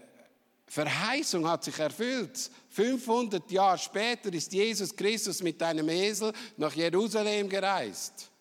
Verheißung 0.72 1.46
hat 1.50 1.66
sich 1.66 1.78
erfüllt. 1.80 2.50
500 2.70 3.52
Jahre 3.52 3.78
später 3.78 4.32
ist 4.32 4.54
Jesus 4.54 4.96
Christus 4.96 5.44
mit 5.44 5.62
einem 5.62 5.90
Esel 5.90 6.32
nach 6.56 6.74
Jerusalem 6.74 7.50
gereist 7.50 8.32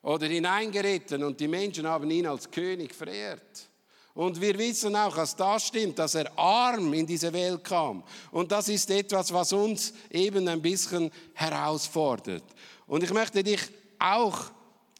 oder 0.00 0.26
hineingeritten 0.26 1.22
und 1.22 1.38
die 1.38 1.48
Menschen 1.48 1.86
haben 1.86 2.10
ihn 2.10 2.26
als 2.26 2.50
König 2.50 2.94
verehrt. 2.94 3.68
Und 4.14 4.40
wir 4.40 4.56
wissen 4.56 4.96
auch, 4.96 5.14
dass 5.14 5.36
das 5.36 5.66
stimmt, 5.66 5.98
dass 5.98 6.14
er 6.14 6.32
arm 6.38 6.94
in 6.94 7.06
diese 7.06 7.30
Welt 7.30 7.62
kam. 7.62 8.04
Und 8.30 8.50
das 8.50 8.70
ist 8.70 8.90
etwas, 8.90 9.30
was 9.30 9.52
uns 9.52 9.92
eben 10.08 10.48
ein 10.48 10.62
bisschen 10.62 11.10
herausfordert. 11.34 12.44
Und 12.86 13.02
ich 13.02 13.12
möchte 13.12 13.44
dich 13.44 13.60
auch 13.98 14.50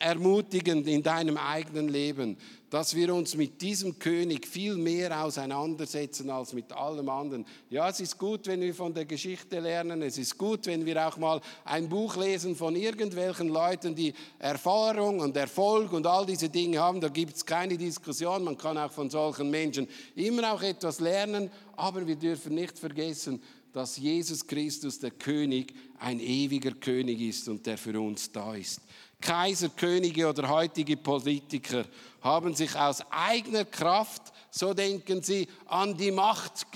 ermutigen 0.00 0.84
in 0.86 1.02
deinem 1.02 1.36
eigenen 1.36 1.88
Leben, 1.88 2.36
dass 2.70 2.94
wir 2.94 3.14
uns 3.14 3.36
mit 3.36 3.60
diesem 3.60 3.98
König 3.98 4.46
viel 4.46 4.76
mehr 4.76 5.24
auseinandersetzen 5.24 6.30
als 6.30 6.52
mit 6.54 6.72
allem 6.72 7.08
anderen. 7.08 7.44
Ja, 7.68 7.88
es 7.88 8.00
ist 8.00 8.16
gut, 8.16 8.46
wenn 8.46 8.60
wir 8.62 8.74
von 8.74 8.94
der 8.94 9.04
Geschichte 9.04 9.60
lernen. 9.60 10.00
Es 10.02 10.16
ist 10.16 10.38
gut, 10.38 10.66
wenn 10.66 10.86
wir 10.86 11.06
auch 11.06 11.18
mal 11.18 11.40
ein 11.64 11.88
Buch 11.88 12.16
lesen 12.16 12.56
von 12.56 12.76
irgendwelchen 12.76 13.48
Leuten, 13.48 13.94
die 13.94 14.14
Erfahrung 14.38 15.20
und 15.20 15.36
Erfolg 15.36 15.92
und 15.92 16.06
all 16.06 16.24
diese 16.24 16.48
Dinge 16.48 16.78
haben. 16.78 17.00
Da 17.00 17.08
gibt 17.08 17.36
es 17.36 17.44
keine 17.44 17.76
Diskussion. 17.76 18.44
Man 18.44 18.56
kann 18.56 18.78
auch 18.78 18.92
von 18.92 19.10
solchen 19.10 19.50
Menschen 19.50 19.86
immer 20.14 20.52
auch 20.54 20.62
etwas 20.62 21.00
lernen. 21.00 21.50
Aber 21.76 22.06
wir 22.06 22.16
dürfen 22.16 22.54
nicht 22.54 22.78
vergessen, 22.78 23.42
dass 23.72 23.96
Jesus 23.96 24.46
Christus 24.46 24.98
der 24.98 25.10
König 25.10 25.74
ein 25.98 26.20
ewiger 26.20 26.72
König 26.72 27.20
ist 27.20 27.48
und 27.48 27.66
der 27.66 27.78
für 27.78 28.00
uns 28.00 28.30
da 28.32 28.54
ist. 28.54 28.80
Kaiser, 29.20 29.68
Könige 29.68 30.28
oder 30.28 30.48
heutige 30.48 30.96
Politiker 30.96 31.84
haben 32.20 32.54
sich 32.54 32.74
aus 32.76 33.02
eigener 33.10 33.64
Kraft, 33.64 34.32
so 34.50 34.74
denken 34.74 35.22
sie, 35.22 35.48
an 35.66 35.96
die 35.96 36.10
Macht, 36.10 36.66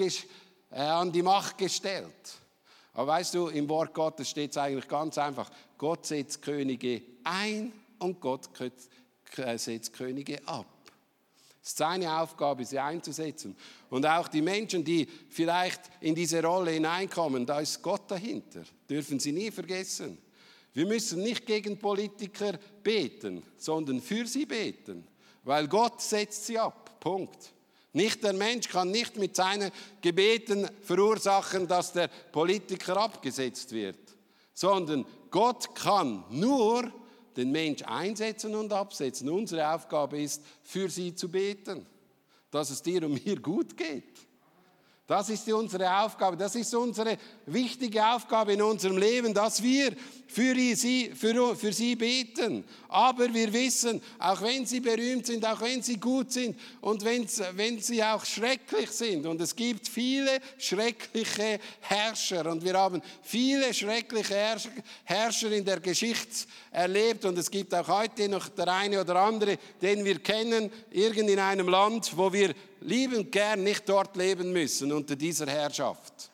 äh, 0.70 0.80
an 0.80 1.12
die 1.12 1.22
Macht 1.22 1.58
gestellt. 1.58 2.12
Aber 2.92 3.08
weißt 3.08 3.34
du, 3.34 3.48
im 3.48 3.68
Wort 3.68 3.92
Gottes 3.92 4.30
steht 4.30 4.52
es 4.52 4.56
eigentlich 4.56 4.88
ganz 4.88 5.18
einfach. 5.18 5.50
Gott 5.76 6.06
setzt 6.06 6.42
Könige 6.42 7.02
ein 7.24 7.72
und 7.98 8.20
Gott 8.20 8.48
äh, 8.60 9.58
setzt 9.58 9.92
Könige 9.92 10.46
ab. 10.46 10.66
Es 11.60 11.70
ist 11.70 11.78
seine 11.78 12.20
Aufgabe, 12.20 12.64
sie 12.64 12.78
einzusetzen. 12.78 13.56
Und 13.88 14.04
auch 14.04 14.28
die 14.28 14.42
Menschen, 14.42 14.84
die 14.84 15.08
vielleicht 15.30 15.80
in 16.00 16.14
diese 16.14 16.42
Rolle 16.42 16.72
hineinkommen, 16.72 17.46
da 17.46 17.60
ist 17.60 17.80
Gott 17.80 18.02
dahinter. 18.10 18.64
Dürfen 18.88 19.18
sie 19.18 19.32
nie 19.32 19.50
vergessen. 19.50 20.18
Wir 20.74 20.86
müssen 20.86 21.22
nicht 21.22 21.46
gegen 21.46 21.78
Politiker 21.78 22.58
beten, 22.82 23.42
sondern 23.56 24.00
für 24.00 24.26
sie 24.26 24.44
beten, 24.44 25.06
weil 25.44 25.68
Gott 25.68 26.02
setzt 26.02 26.46
sie 26.46 26.58
ab. 26.58 26.98
Punkt. 27.00 27.52
Nicht 27.92 28.24
der 28.24 28.32
Mensch 28.32 28.68
kann 28.68 28.90
nicht 28.90 29.16
mit 29.16 29.36
seinen 29.36 29.70
Gebeten 30.00 30.68
verursachen, 30.82 31.68
dass 31.68 31.92
der 31.92 32.08
Politiker 32.08 32.96
abgesetzt 32.96 33.70
wird, 33.70 33.98
sondern 34.52 35.06
Gott 35.30 35.76
kann 35.76 36.24
nur 36.30 36.92
den 37.36 37.52
Mensch 37.52 37.82
einsetzen 37.82 38.54
und 38.56 38.72
absetzen. 38.72 39.28
Unsere 39.28 39.72
Aufgabe 39.72 40.20
ist, 40.20 40.42
für 40.62 40.88
sie 40.88 41.14
zu 41.14 41.28
beten, 41.28 41.86
dass 42.50 42.70
es 42.70 42.82
dir 42.82 43.04
und 43.04 43.24
mir 43.24 43.40
gut 43.40 43.76
geht. 43.76 44.18
Das 45.06 45.28
ist 45.28 45.46
unsere 45.52 45.98
Aufgabe, 45.98 46.34
das 46.34 46.54
ist 46.54 46.74
unsere 46.74 47.18
wichtige 47.44 48.06
Aufgabe 48.06 48.54
in 48.54 48.62
unserem 48.62 48.96
Leben, 48.96 49.34
dass 49.34 49.62
wir 49.62 49.94
für 50.26 50.54
sie, 50.74 51.12
für, 51.14 51.54
für 51.54 51.74
sie 51.74 51.94
beten. 51.94 52.64
Aber 52.88 53.32
wir 53.34 53.52
wissen, 53.52 54.00
auch 54.18 54.40
wenn 54.40 54.64
sie 54.64 54.80
berühmt 54.80 55.26
sind, 55.26 55.44
auch 55.44 55.60
wenn 55.60 55.82
sie 55.82 56.00
gut 56.00 56.32
sind 56.32 56.58
und 56.80 57.04
wenn, 57.04 57.28
sie 57.78 58.02
auch 58.02 58.24
schrecklich 58.24 58.90
sind, 58.90 59.26
und 59.26 59.42
es 59.42 59.54
gibt 59.54 59.88
viele 59.88 60.40
schreckliche 60.56 61.60
Herrscher 61.80 62.50
und 62.50 62.64
wir 62.64 62.72
haben 62.72 63.02
viele 63.20 63.74
schreckliche 63.74 64.56
Herrscher 65.04 65.52
in 65.52 65.66
der 65.66 65.80
Geschichte 65.80 66.46
erlebt 66.70 67.26
und 67.26 67.36
es 67.36 67.50
gibt 67.50 67.74
auch 67.74 67.88
heute 67.88 68.26
noch 68.30 68.48
der 68.48 68.68
eine 68.68 69.02
oder 69.02 69.16
andere, 69.16 69.58
den 69.82 70.02
wir 70.02 70.18
kennen, 70.20 70.72
irgend 70.90 71.28
in 71.28 71.38
einem 71.38 71.68
Land, 71.68 72.16
wo 72.16 72.32
wir 72.32 72.54
liebend 72.84 73.32
gern 73.32 73.64
nicht 73.64 73.88
dort 73.88 74.16
leben 74.16 74.52
müssen 74.52 74.92
unter 74.92 75.16
dieser 75.16 75.46
Herrschaft. 75.46 76.30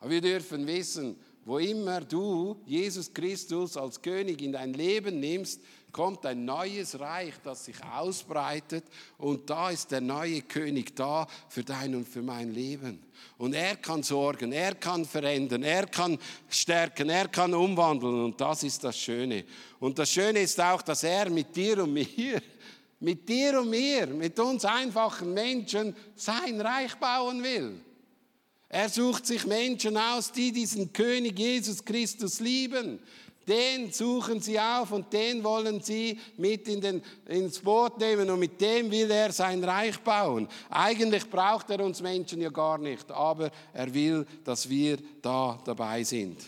Aber 0.00 0.10
wir 0.10 0.20
dürfen 0.20 0.66
wissen, 0.66 1.16
wo 1.44 1.58
immer 1.58 2.00
du 2.00 2.60
Jesus 2.66 3.12
Christus 3.12 3.76
als 3.76 4.00
König 4.00 4.40
in 4.42 4.52
dein 4.52 4.72
Leben 4.72 5.18
nimmst, 5.20 5.60
kommt 5.90 6.24
ein 6.24 6.44
neues 6.44 6.98
Reich, 6.98 7.34
das 7.44 7.66
sich 7.66 7.76
ausbreitet 7.84 8.84
und 9.18 9.50
da 9.50 9.70
ist 9.70 9.90
der 9.90 10.00
neue 10.00 10.40
König 10.40 10.96
da 10.96 11.26
für 11.48 11.62
dein 11.62 11.94
und 11.94 12.08
für 12.08 12.22
mein 12.22 12.54
Leben. 12.54 13.02
Und 13.36 13.54
er 13.54 13.76
kann 13.76 14.02
sorgen, 14.02 14.52
er 14.52 14.74
kann 14.74 15.04
verändern, 15.04 15.62
er 15.62 15.86
kann 15.86 16.18
stärken, 16.48 17.10
er 17.10 17.28
kann 17.28 17.52
umwandeln 17.52 18.24
und 18.24 18.40
das 18.40 18.62
ist 18.62 18.82
das 18.82 18.96
Schöne. 18.96 19.44
Und 19.80 19.98
das 19.98 20.10
Schöne 20.10 20.40
ist 20.40 20.58
auch, 20.60 20.80
dass 20.80 21.02
er 21.02 21.28
mit 21.28 21.54
dir 21.54 21.82
und 21.82 21.92
mir, 21.92 22.40
mit 23.02 23.28
dir 23.28 23.60
und 23.60 23.68
mir, 23.68 24.06
mit 24.06 24.38
uns 24.38 24.64
einfachen 24.64 25.34
Menschen 25.34 25.94
sein 26.14 26.60
Reich 26.60 26.94
bauen 26.94 27.42
will. 27.42 27.80
Er 28.68 28.88
sucht 28.88 29.26
sich 29.26 29.44
Menschen 29.44 29.96
aus, 29.96 30.30
die 30.32 30.52
diesen 30.52 30.92
König 30.92 31.38
Jesus 31.38 31.84
Christus 31.84 32.40
lieben. 32.40 33.00
Den 33.46 33.92
suchen 33.92 34.40
sie 34.40 34.58
auf 34.58 34.92
und 34.92 35.12
den 35.12 35.42
wollen 35.42 35.80
sie 35.80 36.18
mit 36.36 36.68
in 36.68 36.80
den, 36.80 37.02
ins 37.26 37.58
Boot 37.58 37.98
nehmen 37.98 38.30
und 38.30 38.38
mit 38.38 38.60
dem 38.60 38.88
will 38.88 39.10
er 39.10 39.32
sein 39.32 39.62
Reich 39.64 39.98
bauen. 39.98 40.48
Eigentlich 40.70 41.28
braucht 41.28 41.70
er 41.70 41.84
uns 41.84 42.00
Menschen 42.00 42.40
ja 42.40 42.50
gar 42.50 42.78
nicht, 42.78 43.10
aber 43.10 43.50
er 43.74 43.92
will, 43.92 44.24
dass 44.44 44.68
wir 44.68 44.98
da 45.20 45.60
dabei 45.64 46.04
sind. 46.04 46.40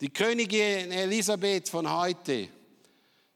Die 0.00 0.12
Königin 0.12 0.90
Elisabeth 0.90 1.68
von 1.68 1.88
heute, 1.88 2.48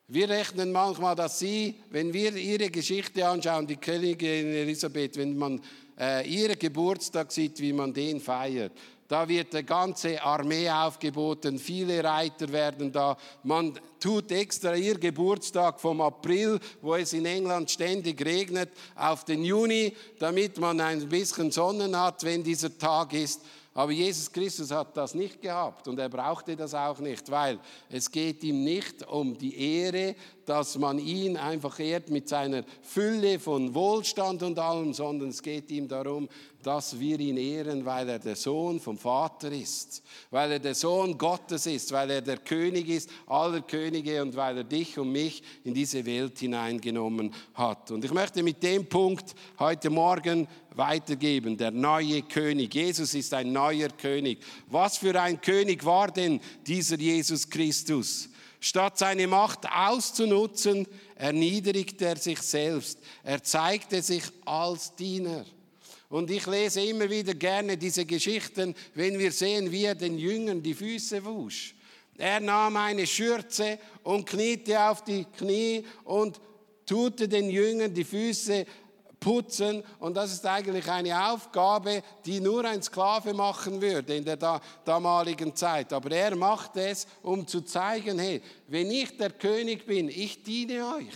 wir 0.09 0.29
rechnen 0.29 0.71
manchmal, 0.71 1.17
dass 1.17 1.39
sie, 1.39 1.75
wenn 1.91 2.13
wir 2.13 2.35
ihre 2.37 2.71
Geschichte 2.71 3.27
anschauen, 3.27 3.67
die 3.67 3.77
Königin 3.77 4.53
Elisabeth, 4.53 5.17
wenn 5.17 5.37
man 5.37 5.61
äh, 5.99 6.29
ihren 6.29 6.59
Geburtstag 6.59 7.33
sieht, 7.33 7.61
wie 7.61 7.73
man 7.73 7.93
den 7.93 8.21
feiert. 8.21 8.73
Da 9.09 9.29
wird 9.29 9.55
eine 9.55 9.63
ganze 9.63 10.21
Armee 10.21 10.69
aufgeboten, 10.69 11.59
viele 11.59 12.03
Reiter 12.03 12.51
werden 12.51 12.91
da. 12.91 13.17
Man 13.45 13.79
tut 14.01 14.33
extra 14.33 14.75
ihr 14.75 14.99
Geburtstag 14.99 15.81
vom 15.81 16.01
April, 16.01 16.59
wo 16.83 16.97
es 16.97 17.13
in 17.13 17.25
England 17.25 17.71
ständig 17.71 18.25
regnet, 18.25 18.71
auf 18.97 19.25
den 19.25 19.45
Juni, 19.45 19.95
damit 20.19 20.59
man 20.59 20.81
ein 20.81 21.09
bisschen 21.09 21.53
Sonnen 21.53 21.97
hat, 21.99 22.25
wenn 22.25 22.43
dieser 22.43 22.77
Tag 22.77 23.13
ist. 23.13 23.43
Aber 23.77 23.93
Jesus 23.93 24.33
Christus 24.33 24.71
hat 24.71 24.97
das 24.97 25.15
nicht 25.15 25.43
gehabt 25.43 25.87
und 25.87 25.99
er 25.99 26.09
brauchte 26.09 26.57
das 26.57 26.73
auch 26.73 26.99
nicht, 26.99 27.31
weil 27.31 27.59
es 27.91 28.11
geht 28.11 28.43
ihm 28.43 28.65
nicht 28.65 29.07
um 29.07 29.37
die 29.37 29.55
Ehre, 29.55 30.17
dass 30.47 30.79
man 30.79 30.99
ihn 30.99 31.37
einfach 31.37 31.79
ehrt 31.79 32.09
mit 32.09 32.27
seiner 32.27 32.65
Fülle 32.81 33.39
von 33.39 33.75
Wohlstand 33.75 34.43
und 34.43 34.59
allem, 34.59 34.95
sondern 34.95 35.29
es 35.29 35.43
geht 35.43 35.71
ihm 35.71 35.89
darum, 35.89 36.27
dass 36.63 36.99
wir 36.99 37.21
ihn 37.21 37.37
ehren, 37.37 37.85
weil 37.85 38.09
er 38.09 38.19
der 38.19 38.35
Sohn 38.35 38.81
vom 38.81 38.97
Vater 38.97 39.53
ist, 39.53 40.03
weil 40.31 40.53
er 40.53 40.59
der 40.59 40.75
Sohn 40.75 41.19
Gottes 41.19 41.67
ist, 41.67 41.93
weil 41.93 42.11
er 42.11 42.23
der 42.23 42.39
König 42.39 42.89
ist 42.89 43.11
aller 43.27 43.61
Könige 43.61 44.23
und 44.23 44.35
weil 44.37 44.57
er 44.57 44.65
dich 44.65 44.99
und 44.99 45.13
mich 45.13 45.43
in 45.65 45.75
diese 45.75 46.07
Welt 46.07 46.39
hineingenommen 46.39 47.35
hat. 47.53 47.91
Und 47.91 48.07
ich 48.07 48.13
möchte 48.13 48.43
mit 48.43 48.63
dem 48.63 48.89
Punkt 48.89 49.35
heute 49.59 49.91
Morgen 49.91 50.49
weitergeben, 50.77 51.57
der 51.57 51.71
neue 51.71 52.23
König. 52.23 52.75
Jesus 52.75 53.15
ist 53.15 53.33
ein 53.35 53.53
neuer 53.53 53.89
König. 53.89 54.39
Was 54.69 54.99
für 54.99 55.21
ein 55.21 55.41
König 55.41 55.85
war 55.85 56.11
denn 56.11 56.41
dieser 56.67 56.99
Jesus 56.99 57.49
Christus? 57.49 58.29
Statt 58.61 58.99
seine 58.99 59.27
Macht 59.27 59.61
auszunutzen, 59.71 60.87
erniedrigte 61.15 62.07
er 62.07 62.17
sich 62.17 62.41
selbst. 62.41 62.99
Er 63.23 63.43
zeigte 63.43 64.03
sich 64.03 64.25
als 64.45 64.95
Diener. 64.95 65.45
Und 66.09 66.31
ich 66.31 66.47
lese 66.47 66.83
immer 66.83 67.11
wieder 67.11 67.35
gerne 67.35 67.77
diese 67.77 68.05
Geschichten, 68.05 68.75
wenn 68.95 69.19
wir 69.19 69.33
sehen, 69.33 69.71
wie 69.73 69.85
er 69.85 69.95
den 69.95 70.19
Jüngern 70.19 70.63
die 70.63 70.75
Füße 70.75 71.25
wusch. 71.25 71.75
Er 72.17 72.41
nahm 72.41 72.77
eine 72.77 73.07
Schürze 73.07 73.79
und 74.03 74.27
kniete 74.27 74.81
auf 74.81 75.05
die 75.05 75.25
Knie 75.37 75.85
und 76.05 76.41
tute 76.87 77.29
den 77.29 77.51
Jüngern 77.51 77.93
die 77.93 78.05
Füße 78.05 78.65
putzen. 79.27 79.83
Und 79.99 80.17
das 80.17 80.33
ist 80.33 80.47
eigentlich 80.47 80.89
eine 80.89 81.33
Aufgabe, 81.33 82.01
die 82.25 82.39
nur 82.39 82.65
ein 82.65 82.81
Sklave 82.81 83.35
machen 83.35 83.83
würde 83.83 84.15
in 84.15 84.25
der 84.25 84.61
damaligen 84.85 85.53
Zeit. 85.57 85.93
Aber 85.93 86.13
er 86.13 86.37
macht 86.37 86.77
es, 86.77 87.09
um 87.25 87.45
zu 87.45 87.63
zeigen, 87.63 88.21
hey, 88.21 88.41
wenn 88.69 88.89
ich 88.89 89.17
der 89.17 89.31
König 89.31 89.85
bin, 89.85 90.09
ich 90.09 90.45
diene 90.45 90.95
euch. 90.95 91.15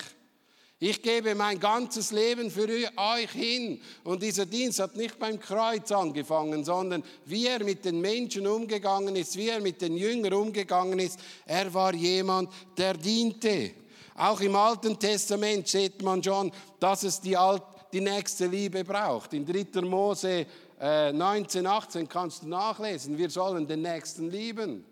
Ich 0.80 1.00
gebe 1.02 1.36
mein 1.36 1.60
ganzes 1.60 2.10
Leben 2.10 2.50
für 2.50 2.66
euch 2.68 3.30
hin. 3.30 3.80
Und 4.02 4.24
dieser 4.24 4.46
Dienst 4.46 4.80
hat 4.80 4.96
nicht 4.96 5.16
beim 5.16 5.38
Kreuz 5.38 5.92
angefangen, 5.92 6.64
sondern 6.64 7.04
wie 7.26 7.46
er 7.46 7.62
mit 7.62 7.84
den 7.84 8.00
Menschen 8.00 8.44
umgegangen 8.44 9.14
ist, 9.14 9.36
wie 9.36 9.50
er 9.50 9.60
mit 9.60 9.80
den 9.82 9.96
Jüngern 9.96 10.32
umgegangen 10.32 10.98
ist. 10.98 11.20
Er 11.46 11.72
war 11.72 11.94
jemand, 11.94 12.50
der 12.76 12.94
diente. 12.94 13.72
Auch 14.16 14.40
im 14.40 14.56
Alten 14.56 14.98
Testament 14.98 15.68
sieht 15.68 16.02
man 16.02 16.24
schon, 16.24 16.50
dass 16.80 17.04
es 17.04 17.20
die, 17.20 17.36
Alt 17.36 17.62
die 17.92 18.00
nächste 18.00 18.46
Liebe 18.46 18.84
braucht. 18.84 19.32
In 19.34 19.44
3. 19.44 19.82
Mose 19.82 20.46
äh, 20.80 21.12
19, 21.12 21.66
18 21.66 22.08
kannst 22.08 22.42
du 22.42 22.48
nachlesen, 22.48 23.18
wir 23.18 23.30
sollen 23.30 23.66
den 23.66 23.82
Nächsten 23.82 24.30
lieben. 24.30 24.84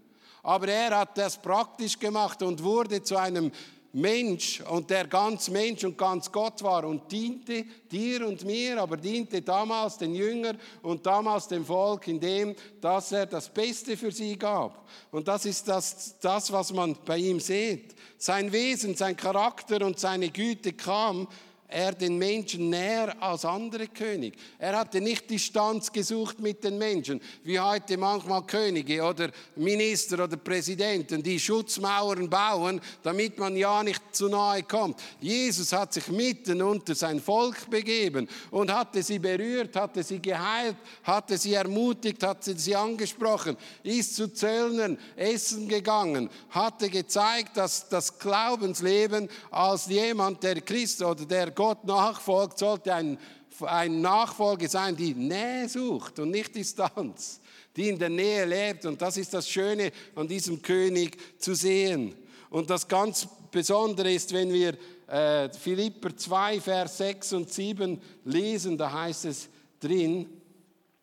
Aber 0.42 0.68
er 0.68 0.98
hat 0.98 1.16
das 1.18 1.36
praktisch 1.36 1.98
gemacht 1.98 2.42
und 2.42 2.62
wurde 2.62 3.02
zu 3.02 3.16
einem 3.16 3.50
Mensch 3.92 4.60
und 4.60 4.90
der 4.90 5.06
ganz 5.06 5.48
Mensch 5.48 5.82
und 5.82 5.96
ganz 5.96 6.30
Gott 6.30 6.62
war 6.62 6.84
und 6.84 7.10
diente 7.10 7.64
dir 7.90 8.26
und 8.26 8.44
mir, 8.44 8.80
aber 8.80 8.98
diente 8.98 9.40
damals 9.40 9.96
den 9.96 10.14
Jüngern 10.14 10.58
und 10.82 11.06
damals 11.06 11.48
dem 11.48 11.64
Volk, 11.64 12.06
indem 12.08 12.54
dass 12.80 13.12
er 13.12 13.24
das 13.24 13.48
Beste 13.48 13.96
für 13.96 14.12
sie 14.12 14.36
gab. 14.36 14.86
Und 15.10 15.26
das 15.26 15.46
ist 15.46 15.66
das, 15.68 16.18
das, 16.20 16.52
was 16.52 16.72
man 16.72 16.96
bei 17.04 17.16
ihm 17.16 17.40
sieht. 17.40 17.94
Sein 18.18 18.52
Wesen, 18.52 18.94
sein 18.94 19.16
Charakter 19.16 19.84
und 19.84 19.98
seine 19.98 20.28
Güte 20.28 20.74
kam 20.74 21.26
er 21.68 21.92
den 21.92 22.16
Menschen 22.16 22.70
näher 22.70 23.14
als 23.20 23.44
andere 23.44 23.88
König. 23.88 24.34
Er 24.58 24.78
hatte 24.78 25.02
nicht 25.02 25.28
Distanz 25.28 25.92
gesucht 25.92 26.40
mit 26.40 26.64
den 26.64 26.78
Menschen, 26.78 27.20
wie 27.44 27.60
heute 27.60 27.98
manchmal 27.98 28.42
Könige 28.44 29.02
oder 29.02 29.30
Minister 29.56 30.24
oder 30.24 30.38
Präsidenten, 30.38 31.22
die 31.22 31.38
Schutzmauern 31.38 32.30
bauen, 32.30 32.80
damit 33.02 33.38
man 33.38 33.54
ja 33.54 33.82
nicht 33.82 34.00
zu 34.12 34.28
nahe 34.28 34.62
kommt. 34.62 34.98
Jesus 35.20 35.72
hat 35.74 35.92
sich 35.92 36.08
mitten 36.08 36.62
unter 36.62 36.94
sein 36.94 37.20
Volk 37.20 37.68
begeben 37.68 38.28
und 38.50 38.72
hatte 38.72 39.02
sie 39.02 39.18
berührt, 39.18 39.76
hatte 39.76 40.02
sie 40.02 40.22
geheilt, 40.22 40.76
hatte 41.02 41.36
sie 41.36 41.52
ermutigt, 41.52 42.22
hatte 42.22 42.58
sie 42.58 42.74
angesprochen, 42.74 43.58
ist 43.82 44.16
zu 44.16 44.32
Zöllnern 44.32 44.98
essen 45.16 45.68
gegangen, 45.68 46.30
hatte 46.48 46.88
gezeigt, 46.88 47.58
dass 47.58 47.88
das 47.90 48.18
Glaubensleben 48.18 49.28
als 49.50 49.86
jemand, 49.88 50.42
der 50.42 50.62
Christ 50.62 51.02
oder 51.02 51.26
der 51.26 51.57
Gott 51.58 51.84
nachfolgt, 51.84 52.56
sollte 52.56 52.94
ein, 52.94 53.18
ein 53.62 54.00
Nachfolger 54.00 54.68
sein, 54.68 54.94
die 54.94 55.12
Nähe 55.12 55.68
sucht 55.68 56.20
und 56.20 56.30
nicht 56.30 56.54
Distanz, 56.54 57.40
die 57.74 57.88
in 57.88 57.98
der 57.98 58.10
Nähe 58.10 58.44
lebt. 58.44 58.86
Und 58.86 59.02
das 59.02 59.16
ist 59.16 59.34
das 59.34 59.48
Schöne 59.48 59.90
an 60.14 60.28
diesem 60.28 60.62
König 60.62 61.18
zu 61.40 61.54
sehen. 61.54 62.14
Und 62.48 62.70
das 62.70 62.86
ganz 62.86 63.26
Besondere 63.50 64.12
ist, 64.12 64.32
wenn 64.32 64.52
wir 64.52 64.78
äh, 65.08 65.52
Philipper 65.52 66.16
2, 66.16 66.60
Vers 66.60 66.98
6 66.98 67.32
und 67.32 67.52
7 67.52 68.00
lesen, 68.24 68.78
da 68.78 68.92
heißt 68.92 69.24
es 69.24 69.48
drin, 69.80 70.28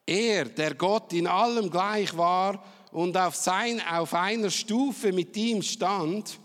er, 0.06 0.46
der 0.46 0.76
Gott 0.76 1.12
in 1.12 1.28
allem 1.28 1.70
gleich 1.70 2.16
war 2.16 2.64
und 2.94 3.18
auf, 3.18 3.36
sein, 3.36 3.82
auf 3.92 4.14
einer 4.14 4.50
Stufe 4.50 5.12
mit 5.12 5.36
ihm 5.36 5.62
stand, 5.62 6.40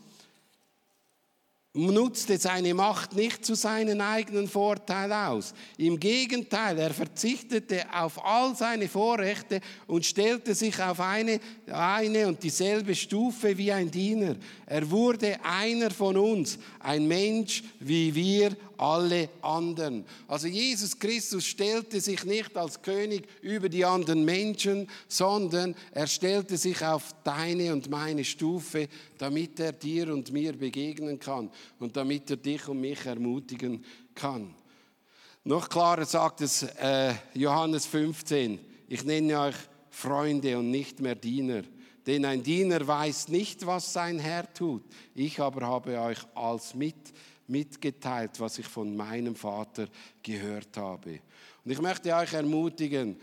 nutzte 1.72 2.36
seine 2.36 2.74
Macht 2.74 3.14
nicht 3.14 3.44
zu 3.44 3.54
seinen 3.54 4.00
eigenen 4.00 4.48
Vorteil 4.48 5.12
aus. 5.12 5.54
Im 5.76 6.00
Gegenteil, 6.00 6.76
er 6.78 6.92
verzichtete 6.92 7.84
auf 7.94 8.24
all 8.24 8.56
seine 8.56 8.88
Vorrechte 8.88 9.60
und 9.86 10.04
stellte 10.04 10.54
sich 10.54 10.82
auf 10.82 10.98
eine, 10.98 11.38
eine 11.70 12.26
und 12.26 12.42
dieselbe 12.42 12.94
Stufe 12.94 13.56
wie 13.56 13.70
ein 13.70 13.90
Diener. 13.90 14.34
Er 14.66 14.90
wurde 14.90 15.38
einer 15.44 15.92
von 15.92 16.16
uns, 16.16 16.58
ein 16.80 17.06
Mensch 17.06 17.62
wie 17.78 18.12
wir 18.14 18.56
alle 18.80 19.28
anderen. 19.42 20.06
Also 20.26 20.46
Jesus 20.46 20.98
Christus 20.98 21.44
stellte 21.44 22.00
sich 22.00 22.24
nicht 22.24 22.56
als 22.56 22.80
König 22.80 23.28
über 23.42 23.68
die 23.68 23.84
anderen 23.84 24.24
Menschen, 24.24 24.88
sondern 25.06 25.74
er 25.92 26.06
stellte 26.06 26.56
sich 26.56 26.82
auf 26.82 27.14
deine 27.22 27.74
und 27.74 27.90
meine 27.90 28.24
Stufe, 28.24 28.88
damit 29.18 29.60
er 29.60 29.72
dir 29.72 30.12
und 30.12 30.32
mir 30.32 30.54
begegnen 30.54 31.18
kann 31.18 31.50
und 31.78 31.94
damit 31.94 32.30
er 32.30 32.38
dich 32.38 32.66
und 32.68 32.80
mich 32.80 33.04
ermutigen 33.04 33.84
kann. 34.14 34.54
Noch 35.44 35.68
klarer 35.68 36.06
sagt 36.06 36.40
es 36.40 36.62
äh, 36.62 37.12
Johannes 37.34 37.84
15, 37.84 38.58
ich 38.88 39.04
nenne 39.04 39.40
euch 39.40 39.56
Freunde 39.90 40.58
und 40.58 40.70
nicht 40.70 41.00
mehr 41.00 41.14
Diener. 41.14 41.62
Denn 42.06 42.24
ein 42.24 42.42
Diener 42.42 42.86
weiß 42.86 43.28
nicht, 43.28 43.66
was 43.66 43.92
sein 43.92 44.18
Herr 44.18 44.50
tut. 44.52 44.82
Ich 45.14 45.38
aber 45.38 45.66
habe 45.66 46.00
euch 46.00 46.18
als 46.34 46.74
mit 46.74 46.96
mitgeteilt, 47.50 48.40
was 48.40 48.58
ich 48.58 48.66
von 48.66 48.96
meinem 48.96 49.34
Vater 49.34 49.88
gehört 50.22 50.76
habe. 50.76 51.20
Und 51.64 51.70
ich 51.70 51.80
möchte 51.80 52.14
euch 52.14 52.32
ermutigen, 52.32 53.16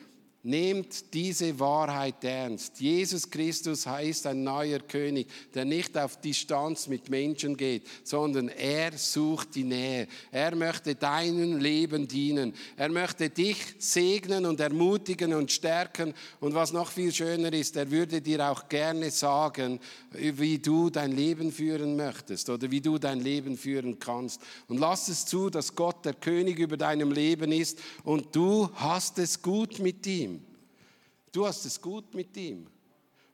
Nehmt 0.47 1.13
diese 1.13 1.59
Wahrheit 1.59 2.23
ernst. 2.23 2.79
Jesus 2.79 3.29
Christus 3.29 3.85
heißt 3.85 4.27
ein 4.27 4.45
neuer 4.45 4.79
König, 4.79 5.27
der 5.53 5.65
nicht 5.65 5.97
auf 5.97 6.21
Distanz 6.21 6.87
mit 6.87 7.09
Menschen 7.09 7.57
geht, 7.57 7.85
sondern 8.05 8.47
er 8.47 8.97
sucht 8.97 9.55
die 9.55 9.65
Nähe. 9.65 10.07
Er 10.31 10.55
möchte 10.55 10.95
deinem 10.95 11.57
Leben 11.57 12.07
dienen. 12.07 12.53
Er 12.77 12.87
möchte 12.87 13.29
dich 13.29 13.57
segnen 13.77 14.45
und 14.45 14.61
ermutigen 14.61 15.33
und 15.33 15.51
stärken. 15.51 16.13
Und 16.39 16.53
was 16.55 16.71
noch 16.71 16.91
viel 16.91 17.13
schöner 17.13 17.51
ist, 17.51 17.75
er 17.75 17.91
würde 17.91 18.21
dir 18.21 18.49
auch 18.49 18.69
gerne 18.69 19.11
sagen, 19.11 19.81
wie 20.11 20.59
du 20.59 20.89
dein 20.89 21.11
Leben 21.11 21.51
führen 21.51 21.97
möchtest 21.97 22.49
oder 22.49 22.71
wie 22.71 22.79
du 22.79 22.97
dein 22.97 23.19
Leben 23.19 23.57
führen 23.57 23.99
kannst. 23.99 24.41
Und 24.69 24.79
lass 24.79 25.09
es 25.09 25.25
zu, 25.25 25.49
dass 25.49 25.75
Gott 25.75 26.05
der 26.05 26.13
König 26.13 26.57
über 26.57 26.77
deinem 26.77 27.11
Leben 27.11 27.51
ist 27.51 27.79
und 28.05 28.33
du 28.33 28.69
hast 28.75 29.19
es 29.19 29.41
gut 29.41 29.79
mit 29.79 30.07
ihm. 30.07 30.36
Du 31.31 31.45
hast 31.45 31.65
es 31.65 31.81
gut 31.81 32.13
mit 32.13 32.35
ihm. 32.37 32.67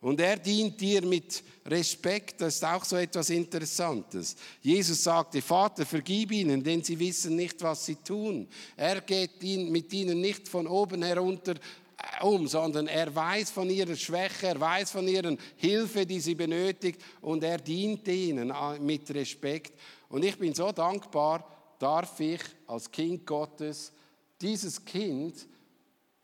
Und 0.04 0.20
er 0.20 0.36
dient 0.36 0.82
dir 0.82 1.02
mit 1.02 1.42
Respekt, 1.66 2.42
das 2.42 2.56
ist 2.56 2.66
auch 2.66 2.84
so 2.84 2.98
etwas 2.98 3.30
Interessantes. 3.30 4.36
Jesus 4.62 5.02
sagte, 5.02 5.42
Vater, 5.42 5.86
vergib 5.86 6.34
ihnen, 6.34 6.62
denn 6.62 6.84
sie 6.84 7.00
wissen 7.00 7.38
nicht, 7.38 7.62
was 7.62 7.86
sie 7.86 7.96
tun. 7.96 8.50
Er 8.76 9.00
geht 9.00 9.42
mit 9.42 9.94
ihnen 9.94 10.20
nicht 10.20 10.50
von 10.50 10.68
oben 10.68 11.04
herunter 11.04 11.54
äh, 11.54 12.22
um, 12.22 12.50
sondern 12.50 12.88
er 12.88 13.16
weiß 13.16 13.52
von 13.52 13.70
ihrer 13.70 13.96
Schwäche, 13.96 14.48
er 14.48 14.60
weiß 14.60 14.92
von 14.92 15.08
ihrer 15.08 15.38
Hilfe, 15.56 16.06
die 16.06 16.20
sie 16.20 16.36
benötigt 16.36 17.02
und 17.22 17.42
er 17.42 17.60
dient 17.60 18.06
ihnen 18.10 18.50
äh, 18.50 18.80
mit 18.80 19.10
Respekt. 19.14 19.80
Und 20.10 20.26
ich 20.26 20.38
bin 20.38 20.54
so 20.54 20.74
dankbar, 20.74 21.48
darf 21.80 22.20
ich 22.20 22.42
als 22.68 22.92
Kind 22.92 23.26
Gottes 23.26 23.94
dieses 24.42 24.84
Kind 24.84 25.48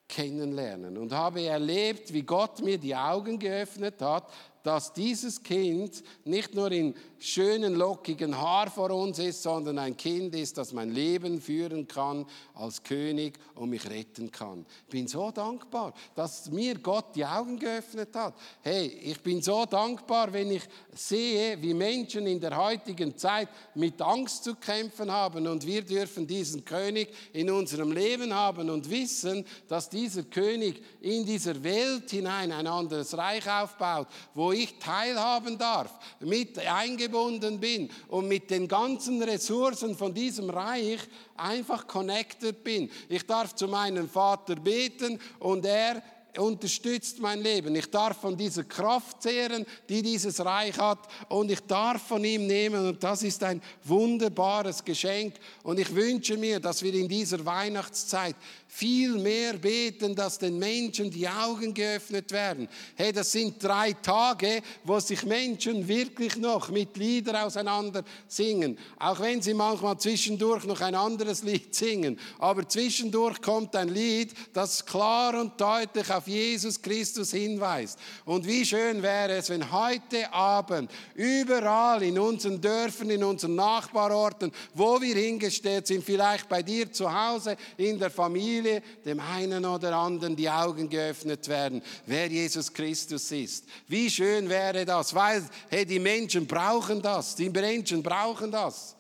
kennenlernen. 0.10 0.98
Und 0.98 1.14
habe 1.14 1.46
erlebt, 1.46 2.12
wie 2.12 2.24
Gott 2.24 2.62
mir 2.62 2.78
die 2.78 2.96
Augen 2.96 3.40
geöffnet 3.40 4.02
hat, 4.02 4.26
dass 4.64 4.94
dieses 4.94 5.42
Kind 5.42 6.04
nicht 6.26 6.54
nur 6.54 6.72
in 6.72 6.96
schönen, 7.20 7.76
lockigen 7.76 8.38
Haar 8.40 8.70
vor 8.70 8.92
uns 8.92 9.20
ist, 9.20 9.44
sondern 9.44 9.78
ein 9.78 9.96
Kind 9.96 10.34
ist, 10.36 10.58
das 10.58 10.74
mein 10.74 10.92
Leben 10.92 11.42
führen 11.42 11.88
kann 11.88 12.26
als 12.54 12.82
König 12.82 13.38
und 13.56 13.70
mich 13.70 13.90
retten 13.90 14.32
kann. 14.32 14.66
Ich 14.86 14.92
bin 14.92 15.08
so 15.08 15.32
dankbar, 15.32 15.94
dass 16.16 16.50
mir 16.50 16.76
Gott 16.80 17.16
die 17.16 17.26
Augen 17.26 17.60
geöffnet 17.60 18.16
hat. 18.16 18.36
Hey, 18.62 18.88
ich 18.88 19.20
bin 19.22 19.42
so 19.42 19.66
dankbar, 19.66 20.32
wenn 20.32 20.52
ich 20.52 20.64
sehe, 20.94 21.62
wie 21.62 21.74
Menschen 21.74 22.26
in 22.28 22.40
der 22.40 22.56
heutigen 22.56 23.18
Zeit 23.18 23.50
mit 23.76 24.02
Angst 24.02 24.44
zu 24.44 24.56
kämpfen 24.56 25.12
haben 25.12 25.48
und 25.48 25.66
wir 25.66 25.82
dürfen 25.82 26.26
diesen 26.26 26.64
König 26.64 27.10
in 27.34 27.50
unserem 27.50 27.92
Leben 27.92 28.34
haben 28.34 28.70
und 28.70 28.90
wissen, 28.90 29.46
dass 29.68 29.90
dieser 29.90 30.24
König 30.24 30.82
in 31.02 31.26
dieser 31.26 31.62
Welt 31.64 32.10
hinein 32.10 32.52
ein 32.52 32.68
anderes 32.68 33.18
Reich 33.18 33.50
aufbaut, 33.50 34.08
wo 34.34 34.49
wo 34.50 34.54
ich 34.54 34.80
teilhaben 34.80 35.60
darf, 35.60 35.92
mit 36.22 36.58
eingebunden 36.58 37.60
bin 37.60 37.88
und 38.08 38.28
mit 38.28 38.50
den 38.50 38.68
ganzen 38.68 39.22
Ressourcen 39.22 39.96
von 39.96 40.12
diesem 40.12 40.50
Reich 40.50 41.02
einfach 41.38 41.86
connected 41.86 42.64
bin. 42.64 42.90
Ich 43.10 43.28
darf 43.28 43.54
zu 43.54 43.68
meinem 43.68 44.10
Vater 44.10 44.56
beten 44.56 45.20
und 45.38 45.68
er 45.68 46.02
unterstützt 46.38 47.20
mein 47.20 47.42
Leben. 47.42 47.76
Ich 47.76 47.90
darf 47.90 48.22
von 48.22 48.38
dieser 48.38 48.64
Kraft 48.64 49.22
zehren, 49.22 49.66
die 49.88 50.02
dieses 50.02 50.44
Reich 50.44 50.78
hat 50.78 51.00
und 51.30 51.52
ich 51.52 51.62
darf 51.62 52.08
von 52.08 52.24
ihm 52.24 52.48
nehmen 52.48 52.88
und 52.88 53.04
das 53.04 53.24
ist 53.24 53.44
ein 53.44 53.62
wunderbares 53.84 54.84
Geschenk 54.84 55.36
und 55.64 55.80
ich 55.80 55.94
wünsche 55.94 56.38
mir, 56.38 56.60
dass 56.60 56.84
wir 56.84 56.94
in 56.94 57.08
dieser 57.08 57.44
Weihnachtszeit 57.46 58.36
viel 58.68 59.18
mehr 59.18 59.54
beten, 59.54 60.16
dass 60.16 60.38
den 60.38 60.60
Menschen 60.60 61.10
die 61.10 61.28
Augen 61.28 61.74
geöffnet 61.74 62.32
werden. 62.32 62.70
Hey, 62.96 63.12
das 63.12 63.32
sind 63.32 63.62
drei 63.62 63.94
Tage, 63.94 64.62
wo 64.84 65.00
sich 65.00 65.26
Menschen 65.26 65.88
wirklich 65.88 66.38
noch 66.38 66.70
mit 66.70 66.96
Lieder 66.96 67.46
auseinander 67.46 68.04
singen. 68.28 68.78
Auch 69.00 69.20
wenn 69.22 69.42
sie 69.42 69.56
manchmal 69.56 69.98
zwischendurch 69.98 70.66
noch 70.66 70.82
ein 70.82 70.94
anderes 70.94 71.42
Lied 71.42 71.74
singen. 71.74 72.20
Aber 72.38 72.68
zwischendurch 72.70 73.42
kommt 73.42 73.76
ein 73.76 73.90
Lied, 73.90 74.34
das 74.54 74.86
klar 74.86 75.40
und 75.42 75.60
deutlich 75.60 76.12
auf 76.12 76.19
Jesus 76.28 76.82
Christus 76.82 77.32
hinweist. 77.32 77.98
Und 78.26 78.46
wie 78.46 78.66
schön 78.66 79.02
wäre 79.02 79.38
es, 79.38 79.50
wenn 79.50 79.72
heute 79.72 80.32
Abend 80.34 80.92
überall 81.16 82.04
in 82.04 82.20
unseren 82.20 82.60
Dörfern, 82.62 83.10
in 83.10 83.24
unseren 83.24 83.56
Nachbarorten, 83.56 84.52
wo 84.74 85.02
wir 85.02 85.16
hingestellt 85.16 85.88
sind, 85.88 86.04
vielleicht 86.04 86.48
bei 86.50 86.62
dir 86.62 86.92
zu 86.92 87.12
Hause, 87.12 87.58
in 87.78 88.00
der 88.00 88.10
Familie, 88.10 88.82
dem 89.06 89.20
einen 89.20 89.66
oder 89.66 89.96
anderen 89.96 90.36
die 90.36 90.50
Augen 90.50 90.90
geöffnet 90.90 91.48
werden, 91.48 91.82
wer 92.06 92.28
Jesus 92.28 92.74
Christus 92.74 93.32
ist. 93.32 93.66
Wie 93.88 94.10
schön 94.10 94.50
wäre 94.50 94.86
das, 94.86 95.14
weil 95.14 95.48
hey, 95.70 95.86
die 95.86 96.00
Menschen 96.00 96.46
brauchen 96.46 97.02
das, 97.02 97.36
die 97.36 97.50
Menschen 97.50 98.04
brauchen 98.04 98.52
das. 98.52 98.96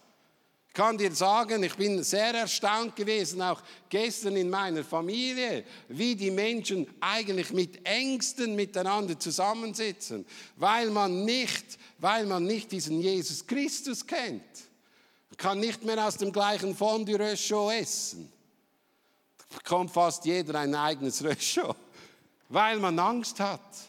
Ich 0.70 0.76
kann 0.76 0.98
dir 0.98 1.12
sagen, 1.12 1.64
ich 1.64 1.76
bin 1.76 2.04
sehr 2.04 2.34
erstaunt 2.34 2.96
gewesen, 2.96 3.42
auch 3.42 3.62
gestern 3.90 4.36
in 4.36 4.50
meiner 4.50 4.84
Familie, 4.84 5.66
wie 5.90 6.16
die 6.16 6.30
Menschen 6.30 6.88
eigentlich 7.02 7.52
mit 7.52 7.84
Ängsten 7.86 8.56
miteinander 8.56 9.20
zusammensitzen, 9.20 10.26
weil 10.58 10.92
man 10.92 11.26
nicht, 11.26 11.80
weil 11.98 12.28
man 12.28 12.46
nicht 12.46 12.72
diesen 12.72 13.02
Jesus 13.02 13.46
Christus 13.46 14.06
kennt. 14.06 14.44
Man 15.32 15.38
kann 15.38 15.60
nicht 15.60 15.84
mehr 15.84 16.08
aus 16.08 16.18
dem 16.18 16.32
gleichen 16.32 16.76
Fondue 16.76 17.20
Röschot 17.20 17.74
essen. 17.74 18.32
Da 19.50 19.58
bekommt 19.58 19.92
fast 19.92 20.24
jeder 20.24 20.60
ein 20.60 20.76
eigenes 20.76 21.24
Röschot, 21.24 21.78
weil 22.48 22.78
man 22.78 22.98
Angst 23.00 23.40
hat. 23.40 23.89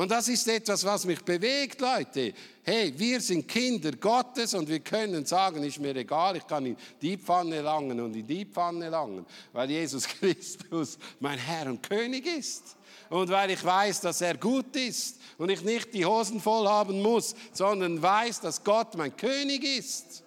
Und 0.00 0.10
das 0.10 0.28
ist 0.28 0.48
etwas, 0.48 0.82
was 0.82 1.04
mich 1.04 1.22
bewegt, 1.22 1.78
Leute. 1.78 2.32
Hey, 2.62 2.90
wir 2.96 3.20
sind 3.20 3.46
Kinder 3.46 3.92
Gottes 3.92 4.54
und 4.54 4.66
wir 4.66 4.80
können 4.80 5.26
sagen, 5.26 5.62
ist 5.62 5.78
mir 5.78 5.94
egal, 5.94 6.38
ich 6.38 6.46
kann 6.46 6.64
in 6.64 6.76
die 7.02 7.18
Pfanne 7.18 7.60
langen 7.60 8.00
und 8.00 8.16
in 8.16 8.26
die 8.26 8.46
Pfanne 8.46 8.88
langen, 8.88 9.26
weil 9.52 9.70
Jesus 9.70 10.08
Christus 10.20 10.96
mein 11.18 11.38
Herr 11.38 11.66
und 11.66 11.82
König 11.86 12.24
ist. 12.24 12.78
Und 13.10 13.28
weil 13.28 13.50
ich 13.50 13.62
weiß, 13.62 14.00
dass 14.00 14.22
er 14.22 14.38
gut 14.38 14.74
ist 14.74 15.18
und 15.36 15.50
ich 15.50 15.60
nicht 15.60 15.92
die 15.92 16.06
Hosen 16.06 16.40
voll 16.40 16.66
haben 16.66 17.02
muss, 17.02 17.34
sondern 17.52 18.00
weiß, 18.00 18.40
dass 18.40 18.64
Gott 18.64 18.94
mein 18.94 19.14
König 19.14 19.62
ist 19.64 20.22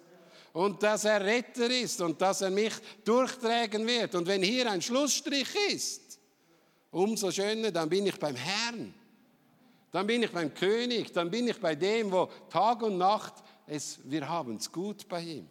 und 0.52 0.84
dass 0.84 1.04
er 1.04 1.20
Retter 1.20 1.68
ist 1.68 2.00
und 2.00 2.22
dass 2.22 2.42
er 2.42 2.50
mich 2.50 2.74
durchträgen 3.04 3.84
wird. 3.88 4.14
Und 4.14 4.28
wenn 4.28 4.44
hier 4.44 4.70
ein 4.70 4.80
Schlussstrich 4.80 5.48
ist, 5.72 6.20
umso 6.92 7.32
schöner, 7.32 7.72
dann 7.72 7.88
bin 7.88 8.06
ich 8.06 8.20
beim 8.20 8.36
Herrn. 8.36 8.94
Dann 9.94 10.08
bin 10.08 10.24
ich 10.24 10.32
beim 10.32 10.52
König, 10.52 11.12
dann 11.12 11.30
bin 11.30 11.46
ich 11.46 11.60
bei 11.60 11.76
dem, 11.76 12.10
wo 12.10 12.28
Tag 12.50 12.82
und 12.82 12.98
Nacht 12.98 13.34
es, 13.64 14.00
wir 14.02 14.28
haben 14.28 14.56
es 14.56 14.72
gut 14.72 15.08
bei 15.08 15.20
ihm. 15.20 15.46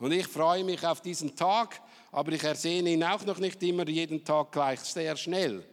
Und 0.00 0.10
ich 0.10 0.26
freue 0.26 0.64
mich 0.64 0.84
auf 0.84 1.00
diesen 1.00 1.36
Tag, 1.36 1.80
aber 2.10 2.32
ich 2.32 2.42
ersehne 2.42 2.90
ihn 2.90 3.04
auch 3.04 3.24
noch 3.24 3.38
nicht 3.38 3.62
immer 3.62 3.86
jeden 3.88 4.24
Tag 4.24 4.50
gleich 4.50 4.80
sehr 4.80 5.16
schnell. 5.16 5.64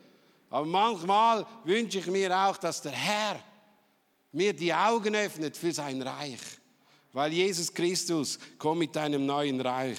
Aber 0.52 0.68
manchmal 0.68 1.48
wünsche 1.64 1.98
ich 1.98 2.06
mir 2.06 2.32
auch, 2.38 2.58
dass 2.58 2.80
der 2.84 2.92
Herr 2.92 3.40
mir 4.34 4.54
die 4.54 4.72
Augen 4.72 5.16
öffnet 5.16 5.58
für 5.58 5.72
sein 5.72 6.00
Reich. 6.04 6.42
Weil 7.12 7.34
Jesus 7.34 7.74
Christus 7.74 8.38
kommt 8.60 8.82
mit 8.82 8.96
einem 8.98 9.26
neuen 9.26 9.60
Reich. 9.62 9.98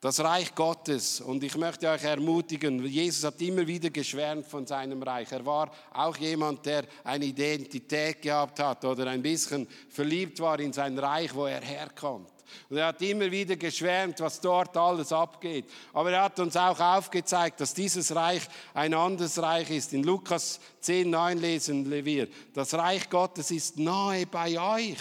Das 0.00 0.18
Reich 0.20 0.54
Gottes. 0.54 1.20
Und 1.20 1.44
ich 1.44 1.58
möchte 1.58 1.86
euch 1.90 2.04
ermutigen, 2.04 2.82
Jesus 2.86 3.22
hat 3.22 3.38
immer 3.42 3.66
wieder 3.66 3.90
geschwärmt 3.90 4.46
von 4.46 4.66
seinem 4.66 5.02
Reich. 5.02 5.30
Er 5.30 5.44
war 5.44 5.70
auch 5.92 6.16
jemand, 6.16 6.64
der 6.64 6.84
eine 7.04 7.26
Identität 7.26 8.22
gehabt 8.22 8.60
hat 8.60 8.82
oder 8.86 9.08
ein 9.08 9.20
bisschen 9.20 9.68
verliebt 9.90 10.40
war 10.40 10.58
in 10.58 10.72
sein 10.72 10.98
Reich, 10.98 11.34
wo 11.34 11.44
er 11.44 11.60
herkommt. 11.60 12.30
Und 12.70 12.78
er 12.78 12.86
hat 12.86 13.02
immer 13.02 13.30
wieder 13.30 13.56
geschwärmt, 13.56 14.20
was 14.20 14.40
dort 14.40 14.74
alles 14.74 15.12
abgeht. 15.12 15.66
Aber 15.92 16.10
er 16.10 16.22
hat 16.22 16.40
uns 16.40 16.56
auch 16.56 16.80
aufgezeigt, 16.80 17.60
dass 17.60 17.74
dieses 17.74 18.14
Reich 18.14 18.42
ein 18.72 18.94
anderes 18.94 19.40
Reich 19.40 19.70
ist. 19.70 19.92
In 19.92 20.02
Lukas 20.02 20.60
10, 20.80 21.10
9 21.10 21.38
lesen 21.38 21.90
wir, 21.90 22.26
das 22.54 22.72
Reich 22.72 23.10
Gottes 23.10 23.50
ist 23.50 23.78
nahe 23.78 24.26
bei 24.26 24.58
euch. 24.58 24.98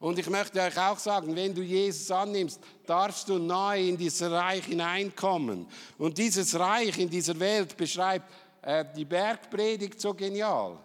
Und 0.00 0.18
ich 0.18 0.30
möchte 0.30 0.60
euch 0.60 0.78
auch 0.78 0.98
sagen, 0.98 1.34
wenn 1.34 1.52
du 1.52 1.60
Jesus 1.60 2.08
annimmst, 2.10 2.60
darfst 2.86 3.28
du 3.28 3.38
neu 3.38 3.88
in 3.88 3.96
dieses 3.96 4.30
Reich 4.30 4.64
hineinkommen. 4.64 5.66
Und 5.98 6.16
dieses 6.16 6.56
Reich 6.56 6.96
in 6.98 7.10
dieser 7.10 7.38
Welt 7.40 7.76
beschreibt 7.76 8.32
äh, 8.62 8.84
die 8.96 9.04
Bergpredigt 9.04 10.00
so 10.00 10.14
genial. 10.14 10.78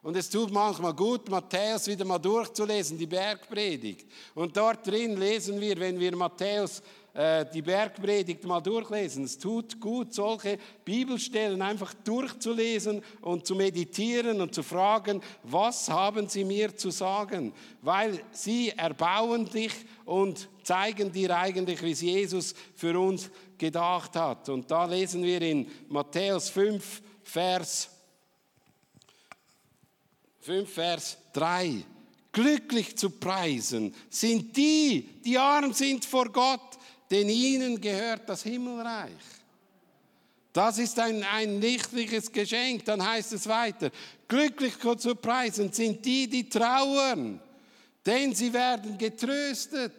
Und 0.00 0.16
es 0.16 0.30
tut 0.30 0.52
manchmal 0.52 0.94
gut, 0.94 1.28
Matthäus 1.28 1.86
wieder 1.86 2.04
mal 2.04 2.18
durchzulesen, 2.18 2.98
die 2.98 3.06
Bergpredigt. 3.06 4.06
Und 4.34 4.56
dort 4.56 4.86
drin 4.86 5.16
lesen 5.16 5.60
wir, 5.60 5.78
wenn 5.78 5.98
wir 5.98 6.14
Matthäus 6.16 6.82
äh, 7.14 7.44
die 7.52 7.60
Bergpredigt 7.60 8.44
mal 8.44 8.60
durchlesen. 8.60 9.24
Es 9.24 9.38
tut 9.38 9.78
gut, 9.80 10.14
solche 10.14 10.58
Bibelstellen 10.84 11.60
einfach 11.60 11.92
durchzulesen 11.92 13.02
und 13.20 13.46
zu 13.46 13.54
meditieren 13.54 14.40
und 14.40 14.54
zu 14.54 14.62
fragen, 14.62 15.20
was 15.42 15.90
haben 15.90 16.28
sie 16.28 16.44
mir 16.44 16.74
zu 16.74 16.90
sagen? 16.90 17.52
Weil 17.82 18.22
sie 18.32 18.70
erbauen 18.70 19.44
dich 19.44 19.74
und 20.06 20.48
zeigen 20.62 21.12
dir 21.12 21.36
eigentlich, 21.36 21.82
wie 21.82 21.92
es 21.92 22.00
Jesus 22.00 22.54
für 22.74 22.98
uns 22.98 23.30
gedacht 23.58 24.16
hat. 24.16 24.48
Und 24.48 24.70
da 24.70 24.86
lesen 24.86 25.22
wir 25.22 25.42
in 25.42 25.70
Matthäus 25.88 26.48
5, 26.48 27.02
Vers 27.24 27.90
5, 30.40 30.72
Vers 30.72 31.18
3. 31.34 31.84
Glücklich 32.32 32.96
zu 32.96 33.10
preisen 33.10 33.94
sind 34.08 34.56
die, 34.56 35.06
die 35.22 35.36
arm 35.36 35.74
sind 35.74 36.04
vor 36.06 36.30
Gott, 36.30 36.78
denn 37.12 37.28
ihnen 37.28 37.78
gehört 37.78 38.26
das 38.26 38.42
Himmelreich. 38.42 39.12
Das 40.50 40.78
ist 40.78 40.98
ein, 40.98 41.22
ein 41.22 41.60
lichtliches 41.60 42.32
Geschenk. 42.32 42.86
Dann 42.86 43.06
heißt 43.06 43.34
es 43.34 43.46
weiter, 43.46 43.90
glücklich 44.26 44.74
zu 44.98 45.14
preisen 45.14 45.70
sind 45.72 46.04
die, 46.04 46.26
die 46.26 46.48
trauern, 46.48 47.38
denn 48.04 48.34
sie 48.34 48.52
werden 48.52 48.96
getröstet. 48.96 49.92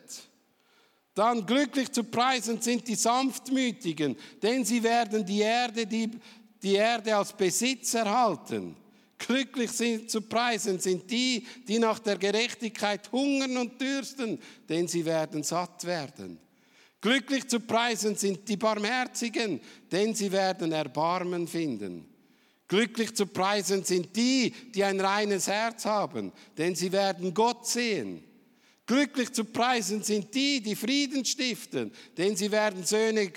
Dann 1.14 1.46
glücklich 1.46 1.92
zu 1.92 2.04
preisen 2.04 2.60
sind 2.60 2.88
die 2.88 2.96
Sanftmütigen, 2.96 4.18
denn 4.42 4.66
sie 4.66 4.82
werden 4.82 5.24
die 5.24 5.42
Erde, 5.42 5.86
die, 5.86 6.10
die 6.64 6.74
Erde 6.74 7.16
als 7.16 7.32
Besitz 7.32 7.94
erhalten. 7.94 8.76
Glücklich 9.20 9.72
sind 9.72 10.10
zu 10.10 10.22
preisen 10.22 10.80
sind 10.80 11.10
die, 11.12 11.46
die 11.68 11.78
nach 11.78 12.00
der 12.00 12.18
Gerechtigkeit 12.18 13.12
hungern 13.12 13.56
und 13.58 13.80
dürsten, 13.80 14.40
denn 14.68 14.88
sie 14.88 15.06
werden 15.06 15.44
satt 15.44 15.86
werden. 15.86 16.40
Glücklich 17.04 17.50
zu 17.50 17.60
preisen 17.60 18.16
sind 18.16 18.48
die 18.48 18.56
Barmherzigen, 18.56 19.60
denn 19.92 20.16
sie 20.16 20.32
werden 20.32 20.72
Erbarmen 20.72 21.50
finden. 21.50 22.06
Glücklich 22.70 23.14
zu 23.14 23.26
preisen 23.26 23.84
sind 23.84 24.16
die, 24.16 24.52
die 24.74 24.86
ein 24.86 25.02
reines 25.02 25.48
Herz 25.48 25.84
haben, 25.84 26.32
denn 26.58 26.76
sie 26.76 26.94
werden 26.94 27.34
Gott 27.34 27.68
sehen. 27.68 28.24
Glücklich 28.86 29.34
zu 29.34 29.44
preisen 29.44 30.02
sind 30.02 30.34
die, 30.34 30.62
die 30.62 30.78
Frieden 30.78 31.26
stiften, 31.26 31.92
denn 32.18 32.38
sie 32.38 32.50
werden 32.50 32.86
Söhne 32.86 33.30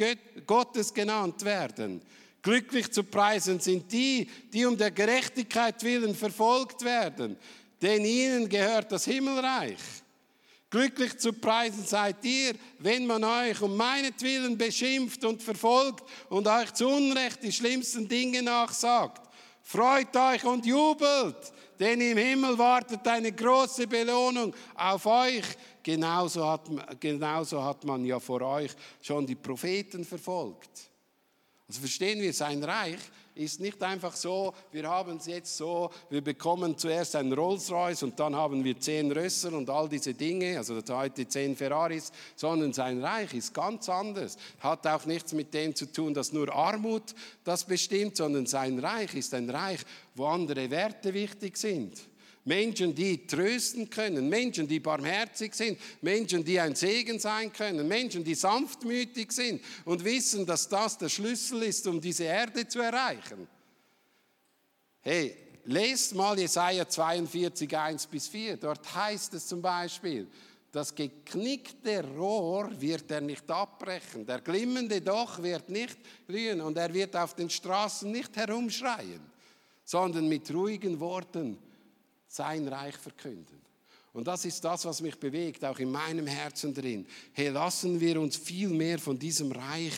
Gottes 0.47 0.95
genannt 0.95 1.45
werden. 1.45 2.03
Glücklich 2.43 2.93
zu 2.93 3.03
preisen 3.03 3.59
sind 3.59 3.91
die, 3.91 4.31
die 4.53 4.65
um 4.65 4.79
der 4.79 4.93
Gerechtigkeit 4.93 5.83
willen 5.83 6.15
verfolgt 6.15 6.85
werden, 6.85 7.37
denn 7.83 8.05
ihnen 8.05 8.49
gehört 8.49 8.93
das 8.93 9.07
Himmelreich. 9.07 9.81
Glücklich 10.69 11.17
zu 11.19 11.33
preisen 11.33 11.85
seid 11.85 12.25
ihr, 12.25 12.55
wenn 12.81 13.07
man 13.07 13.23
euch 13.23 13.61
um 13.63 13.77
meinetwillen 13.77 14.59
beschimpft 14.59 15.25
und 15.25 15.43
verfolgt 15.43 16.05
und 16.29 16.49
euch 16.49 16.75
zu 16.75 16.89
Unrecht 16.89 17.43
die 17.43 17.53
schlimmsten 17.53 18.09
Dinge 18.09 18.43
nachsagt. 18.43 19.23
Freut 19.63 20.15
euch 20.17 20.45
und 20.45 20.67
jubelt, 20.67 21.53
denn 21.79 22.01
im 22.01 22.19
Himmel 22.19 22.59
wartet 22.59 23.07
eine 23.07 23.33
große 23.33 23.87
Belohnung 23.87 24.55
auf 24.75 25.07
euch. 25.07 25.45
Genauso 25.83 26.49
hat, 26.49 26.69
genauso 26.99 27.63
hat 27.63 27.85
man 27.85 28.05
ja 28.05 28.19
vor 28.19 28.43
euch 28.43 28.73
schon 29.01 29.25
die 29.25 29.37
Propheten 29.37 30.05
verfolgt. 30.05 30.91
Also 31.69 31.81
verstehen 31.81 32.21
wir, 32.21 32.33
sein 32.33 32.63
Reich 32.63 32.99
ist 33.37 33.61
nicht 33.61 33.83
einfach 33.83 34.17
so, 34.17 34.55
wir 34.73 34.89
haben 34.89 35.19
es 35.19 35.27
jetzt 35.27 35.57
so, 35.57 35.91
wir 36.09 36.23
bekommen 36.23 36.77
zuerst 36.77 37.15
ein 37.17 37.33
Rolls-Royce 37.33 38.03
und 38.05 38.19
dann 38.19 38.35
haben 38.35 38.65
wir 38.65 38.79
zehn 38.81 39.13
Rösser 39.13 39.53
und 39.53 39.69
all 39.69 39.89
diese 39.89 40.15
Dinge, 40.15 40.57
also 40.57 40.81
heute 40.89 41.29
zehn 41.29 41.55
Ferraris, 41.55 42.11
sondern 42.35 42.73
sein 42.73 43.03
Reich 43.03 43.35
ist 43.35 43.53
ganz 43.53 43.89
anders. 43.89 44.37
Hat 44.61 44.87
auch 44.87 45.05
nichts 45.05 45.33
mit 45.33 45.53
dem 45.53 45.75
zu 45.75 45.87
tun, 45.93 46.15
dass 46.15 46.33
nur 46.33 46.53
Armut 46.53 47.15
das 47.45 47.65
bestimmt, 47.65 48.17
sondern 48.17 48.47
sein 48.47 48.79
Reich 48.79 49.15
ist 49.15 49.35
ein 49.35 49.51
Reich, 49.51 49.81
wo 50.15 50.27
andere 50.27 50.71
Werte 50.71 51.13
wichtig 51.13 51.57
sind. 51.57 51.93
Menschen, 52.47 52.95
die 52.95 53.27
trösten 53.27 53.91
können, 53.91 54.29
Menschen, 54.29 54.69
die 54.69 54.79
barmherzig 54.79 55.53
sind, 55.53 55.79
Menschen, 56.01 56.45
die 56.45 56.61
ein 56.61 56.77
Segen 56.77 57.19
sein 57.19 57.53
können, 57.53 57.89
Menschen, 57.89 58.23
die 58.23 58.37
sanftmütig 58.37 59.33
sind 59.33 59.63
und 59.85 60.05
wissen, 60.05 60.47
dass 60.47 60.69
das 60.69 60.97
der 60.97 61.09
Schlüssel 61.09 61.65
ist, 61.65 61.87
um 61.89 62.01
diese 62.01 62.25
Erde 62.25 62.67
zu 62.69 62.81
erreichen. 62.81 63.49
Hey, 65.01 65.37
lest 65.65 66.15
mal 66.15 66.39
Jesaja 66.39 66.89
42, 66.89 67.77
1 67.77 68.07
bis 68.07 68.29
4. 68.29 68.57
Dort 68.59 68.95
heißt 68.95 69.35
es 69.35 69.49
zum 69.49 69.61
Beispiel, 69.61 70.29
Das 70.71 70.95
geknickte 70.95 72.05
Rohr 72.17 72.71
wird 72.81 73.11
er 73.11 73.23
nicht 73.23 73.51
abbrechen, 73.51 74.25
der 74.25 74.41
glimmende 74.41 75.01
Doch 75.01 75.43
wird 75.43 75.69
nicht 75.69 75.99
glühen 76.29 76.61
und 76.61 76.79
er 76.79 76.95
wird 76.95 77.17
auf 77.17 77.35
den 77.35 77.51
Straßen 77.51 78.09
nicht 78.09 78.37
herumschreien, 78.37 79.21
sondern 79.85 80.29
mit 80.29 80.53
ruhigen 80.55 81.01
Worten 81.01 81.59
sein 82.37 82.69
Reich 82.69 82.97
verkünden. 82.97 83.61
Und 84.13 84.27
das 84.27 84.45
ist 84.45 84.65
das, 84.65 84.85
was 84.85 85.03
mich 85.03 85.19
bewegt, 85.19 85.65
auch 85.65 85.79
in 85.79 85.91
meinem 85.91 86.27
Herzen 86.27 86.73
drin. 86.73 87.07
Hey, 87.33 87.49
lassen 87.49 88.01
wir 88.01 88.21
uns 88.21 88.37
viel 88.37 88.69
mehr 88.69 88.99
von 88.99 89.19
diesem 89.19 89.53
Reich 89.53 89.93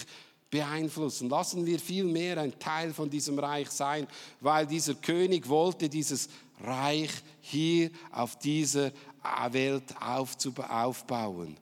beeinflussen. 0.51 1.29
Lassen 1.29 1.65
wir 1.65 1.79
viel 1.79 2.05
mehr 2.05 2.39
ein 2.39 2.59
Teil 2.59 2.93
von 2.93 3.09
diesem 3.09 3.39
Reich 3.39 3.71
sein, 3.71 4.09
weil 4.41 4.67
dieser 4.67 4.95
König 4.95 5.49
wollte 5.49 5.89
dieses 5.89 6.29
Reich 6.61 7.11
hier 7.41 7.91
auf 8.11 8.37
dieser 8.39 8.93
Welt 9.51 9.95
aufbauen. 10.01 11.57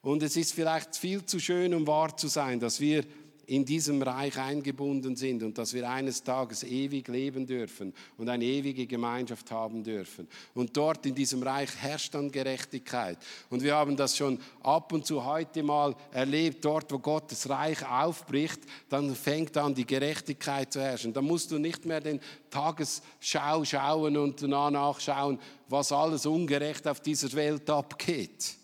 Und 0.00 0.22
es 0.22 0.36
ist 0.36 0.54
vielleicht 0.54 0.96
viel 0.96 1.24
zu 1.24 1.38
schön, 1.38 1.74
um 1.74 1.86
wahr 1.86 2.16
zu 2.16 2.28
sein, 2.28 2.58
dass 2.58 2.80
wir 2.80 3.04
in 3.52 3.66
diesem 3.66 4.00
Reich 4.00 4.38
eingebunden 4.38 5.14
sind 5.14 5.42
und 5.42 5.58
dass 5.58 5.74
wir 5.74 5.86
eines 5.86 6.22
Tages 6.22 6.64
ewig 6.64 7.06
leben 7.08 7.46
dürfen 7.46 7.92
und 8.16 8.30
eine 8.30 8.46
ewige 8.46 8.86
Gemeinschaft 8.86 9.50
haben 9.50 9.84
dürfen. 9.84 10.26
Und 10.54 10.74
dort 10.74 11.04
in 11.04 11.14
diesem 11.14 11.42
Reich 11.42 11.68
herrscht 11.76 12.14
dann 12.14 12.30
Gerechtigkeit. 12.32 13.18
Und 13.50 13.62
wir 13.62 13.74
haben 13.74 13.94
das 13.94 14.16
schon 14.16 14.38
ab 14.62 14.90
und 14.94 15.04
zu 15.04 15.26
heute 15.26 15.62
mal 15.62 15.94
erlebt, 16.12 16.64
dort 16.64 16.90
wo 16.90 16.98
Gottes 16.98 17.46
Reich 17.50 17.86
aufbricht, 17.86 18.60
dann 18.88 19.14
fängt 19.14 19.54
an 19.58 19.74
die 19.74 19.86
Gerechtigkeit 19.86 20.72
zu 20.72 20.80
herrschen. 20.80 21.12
Da 21.12 21.20
musst 21.20 21.50
du 21.50 21.58
nicht 21.58 21.84
mehr 21.84 22.00
den 22.00 22.20
Tagesschau 22.48 23.66
schauen 23.66 24.16
und 24.16 24.40
danach 24.40 24.98
schauen, 24.98 25.38
was 25.68 25.92
alles 25.92 26.24
ungerecht 26.24 26.88
auf 26.88 27.00
dieser 27.00 27.30
Welt 27.34 27.68
abgeht 27.68 28.61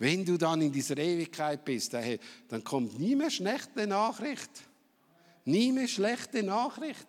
wenn 0.00 0.24
du 0.24 0.38
dann 0.38 0.62
in 0.62 0.72
dieser 0.72 0.96
Ewigkeit 0.96 1.62
bist, 1.62 1.94
dann 2.48 2.64
kommt 2.64 2.98
nie 2.98 3.14
mehr 3.14 3.30
schlechte 3.30 3.86
Nachricht. 3.86 4.50
Nie 5.44 5.72
mehr 5.72 5.88
schlechte 5.88 6.42
Nachricht. 6.42 7.06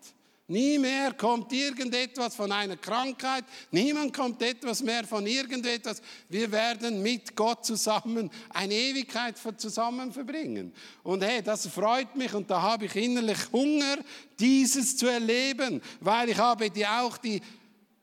Nie 0.47 0.77
mehr 0.77 1.13
kommt 1.13 1.53
irgendetwas 1.53 2.35
von 2.35 2.51
einer 2.51 2.75
Krankheit. 2.75 3.45
Niemand 3.71 4.13
kommt 4.13 4.41
etwas 4.41 4.83
mehr 4.83 5.05
von 5.05 5.25
irgendetwas. 5.25 6.01
Wir 6.27 6.51
werden 6.51 7.01
mit 7.01 7.33
Gott 7.33 7.65
zusammen 7.65 8.29
eine 8.49 8.73
Ewigkeit 8.73 9.35
zusammen 9.55 10.11
verbringen. 10.11 10.73
Und 11.03 11.23
hey, 11.23 11.41
das 11.41 11.67
freut 11.67 12.13
mich 12.17 12.33
und 12.33 12.51
da 12.51 12.61
habe 12.61 12.87
ich 12.87 12.95
innerlich 12.97 13.39
Hunger, 13.53 13.99
dieses 14.37 14.97
zu 14.97 15.07
erleben, 15.07 15.81
weil 16.01 16.27
ich 16.27 16.37
habe 16.37 16.69
die 16.69 16.85
auch 16.85 17.17
die 17.17 17.41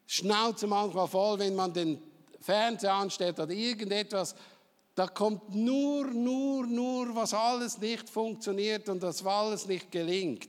Schnauze 0.07 0.66
manchmal 0.66 1.09
voll, 1.09 1.40
wenn 1.40 1.55
man 1.55 1.74
den 1.74 2.01
Fernseher 2.40 2.94
anstellt 2.94 3.38
oder 3.38 3.53
irgendetwas 3.53 4.35
da 4.98 5.06
kommt 5.06 5.54
nur, 5.54 6.06
nur, 6.06 6.66
nur, 6.66 7.14
was 7.14 7.32
alles 7.32 7.78
nicht 7.78 8.11
funktioniert 8.11 8.88
und 8.88 9.00
was 9.00 9.24
alles 9.24 9.68
nicht 9.68 9.92
gelingt. 9.92 10.48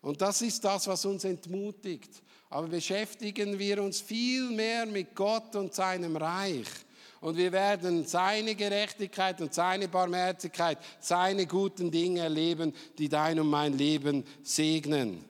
Und 0.00 0.20
das 0.20 0.40
ist 0.40 0.64
das, 0.64 0.86
was 0.86 1.04
uns 1.04 1.24
entmutigt. 1.24 2.22
Aber 2.48 2.68
beschäftigen 2.68 3.58
wir 3.58 3.82
uns 3.82 4.00
viel 4.00 4.50
mehr 4.50 4.86
mit 4.86 5.16
Gott 5.16 5.56
und 5.56 5.74
seinem 5.74 6.16
Reich. 6.16 6.68
Und 7.20 7.36
wir 7.36 7.50
werden 7.50 8.06
seine 8.06 8.54
Gerechtigkeit 8.54 9.40
und 9.40 9.52
seine 9.52 9.88
Barmherzigkeit, 9.88 10.78
seine 11.00 11.46
guten 11.46 11.90
Dinge 11.90 12.20
erleben, 12.20 12.72
die 12.98 13.08
dein 13.08 13.40
und 13.40 13.50
mein 13.50 13.76
Leben 13.76 14.22
segnen. 14.44 15.24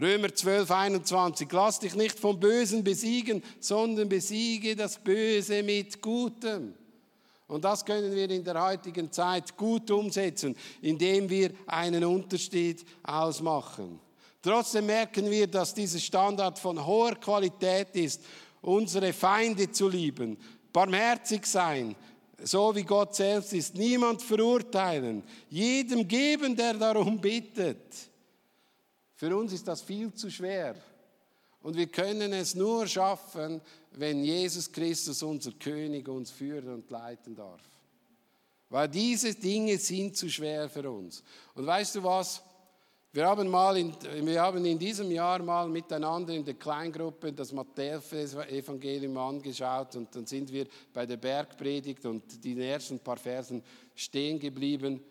Römer 0.00 0.32
12, 0.32 0.70
21. 0.70 1.48
Lass 1.50 1.80
dich 1.80 1.96
nicht 1.96 2.20
vom 2.20 2.38
Bösen 2.38 2.84
besiegen, 2.84 3.42
sondern 3.58 4.08
besiege 4.08 4.76
das 4.76 4.98
Böse 4.98 5.64
mit 5.64 6.00
Gutem. 6.00 6.74
Und 7.50 7.64
das 7.64 7.84
können 7.84 8.14
wir 8.14 8.30
in 8.30 8.44
der 8.44 8.62
heutigen 8.62 9.10
Zeit 9.10 9.56
gut 9.56 9.90
umsetzen, 9.90 10.54
indem 10.82 11.28
wir 11.28 11.50
einen 11.66 12.04
Unterschied 12.04 12.84
ausmachen. 13.02 13.98
Trotzdem 14.40 14.86
merken 14.86 15.28
wir, 15.28 15.48
dass 15.48 15.74
dieser 15.74 15.98
Standard 15.98 16.60
von 16.60 16.86
hoher 16.86 17.16
Qualität 17.16 17.88
ist, 17.96 18.22
unsere 18.62 19.12
Feinde 19.12 19.68
zu 19.68 19.88
lieben, 19.88 20.38
barmherzig 20.72 21.44
sein, 21.44 21.96
so 22.40 22.72
wie 22.76 22.84
Gott 22.84 23.16
selbst 23.16 23.52
ist, 23.52 23.74
niemand 23.74 24.22
verurteilen, 24.22 25.24
jedem 25.48 26.06
geben, 26.06 26.54
der 26.54 26.74
darum 26.74 27.20
bittet. 27.20 27.82
Für 29.16 29.36
uns 29.36 29.52
ist 29.52 29.66
das 29.66 29.82
viel 29.82 30.14
zu 30.14 30.30
schwer. 30.30 30.76
Und 31.62 31.76
wir 31.76 31.88
können 31.88 32.32
es 32.32 32.54
nur 32.54 32.86
schaffen, 32.86 33.60
wenn 33.92 34.24
Jesus 34.24 34.70
Christus, 34.70 35.22
unser 35.22 35.52
König, 35.52 36.08
uns 36.08 36.30
führen 36.30 36.74
und 36.74 36.90
leiten 36.90 37.34
darf. 37.34 37.60
Weil 38.68 38.88
diese 38.88 39.34
Dinge 39.34 39.78
sind 39.78 40.16
zu 40.16 40.28
schwer 40.28 40.68
für 40.68 40.88
uns. 40.90 41.24
Und 41.54 41.66
weißt 41.66 41.96
du 41.96 42.04
was? 42.04 42.42
Wir 43.12 43.26
haben, 43.26 43.48
mal 43.48 43.76
in, 43.76 43.92
wir 44.24 44.40
haben 44.40 44.64
in 44.64 44.78
diesem 44.78 45.10
Jahr 45.10 45.42
mal 45.42 45.68
miteinander 45.68 46.32
in 46.32 46.44
der 46.44 46.54
Kleingruppe 46.54 47.32
das 47.32 47.50
Matthäus-Evangelium 47.50 49.16
angeschaut 49.16 49.96
und 49.96 50.14
dann 50.14 50.26
sind 50.26 50.52
wir 50.52 50.68
bei 50.92 51.06
der 51.06 51.16
Bergpredigt 51.16 52.06
und 52.06 52.44
die 52.44 52.56
ersten 52.62 53.00
paar 53.00 53.16
Versen 53.16 53.64
stehen 53.96 54.38
geblieben. 54.38 55.02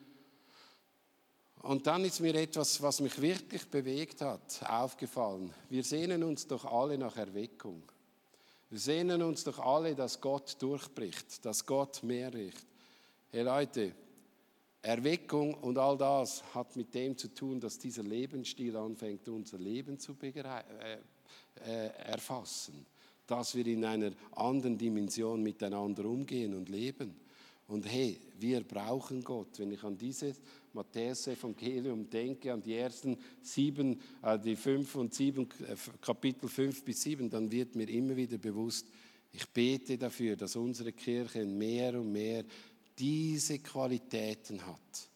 Und 1.62 1.86
dann 1.88 2.06
ist 2.06 2.22
mir 2.22 2.36
etwas, 2.36 2.82
was 2.82 3.02
mich 3.02 3.22
wirklich 3.22 3.70
bewegt 3.70 4.22
hat, 4.22 4.62
aufgefallen. 4.66 5.54
Wir 5.70 5.84
sehnen 5.84 6.24
uns 6.24 6.48
doch 6.48 6.64
alle 6.64 6.98
nach 6.98 7.18
Erweckung. 7.18 7.84
Wir 8.72 8.80
sehnen 8.80 9.24
uns 9.24 9.44
doch 9.44 9.58
alle, 9.58 9.96
dass 9.96 10.22
Gott 10.22 10.56
durchbricht, 10.60 11.44
dass 11.44 11.66
Gott 11.66 12.04
mehr 12.04 12.32
richt. 12.32 12.68
Hey 13.32 13.42
Leute, 13.42 13.94
Erweckung 14.84 15.56
und 15.56 15.80
all 15.80 15.98
das 15.98 16.44
hat 16.54 16.76
mit 16.76 16.94
dem 16.94 17.18
zu 17.18 17.34
tun, 17.34 17.60
dass 17.60 17.80
dieser 17.80 18.04
Lebensstil 18.04 18.78
anfängt, 18.78 19.28
unser 19.28 19.58
Leben 19.58 19.98
zu 19.98 20.16
äh, 20.22 20.34
äh, 21.66 21.88
erfassen. 22.06 22.86
Dass 23.26 23.56
wir 23.56 23.66
in 23.66 23.84
einer 23.84 24.12
anderen 24.34 24.78
Dimension 24.78 25.42
miteinander 25.42 26.06
umgehen 26.06 26.54
und 26.54 26.70
leben. 26.70 27.16
Und 27.68 27.92
hey, 27.92 28.22
wir 28.40 28.62
brauchen 28.62 29.24
Gott. 29.24 29.58
Wenn 29.58 29.72
ich 29.72 29.84
an 29.84 29.98
dieses 29.98 30.40
Matthäus-Evangelium 30.74 32.10
denke, 32.10 32.54
an 32.54 32.62
die 32.62 32.76
ersten 32.76 33.18
sieben, 33.42 34.02
äh, 34.22 34.38
die 34.38 34.56
fünf 34.56 34.96
und 34.96 35.14
sieben, 35.14 35.48
äh, 35.68 35.76
Kapitel 36.02 36.48
fünf 36.48 36.84
bis 36.84 37.02
sieben, 37.02 37.30
dann 37.30 37.52
wird 37.52 37.76
mir 37.76 37.90
immer 37.90 38.16
wieder 38.16 38.38
bewusst, 38.38 38.88
ich 39.32 39.48
bete 39.50 39.98
dafür, 39.98 40.36
dass 40.36 40.56
unsere 40.56 40.92
Kirche 40.92 41.46
mehr 41.46 42.00
und 42.00 42.12
mehr 42.12 42.44
diese 42.98 43.60
Qualitäten 43.60 44.66
hat, 44.66 45.10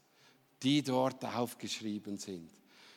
die 0.61 0.81
dort 0.81 1.25
aufgeschrieben 1.25 2.17
sind. 2.17 2.49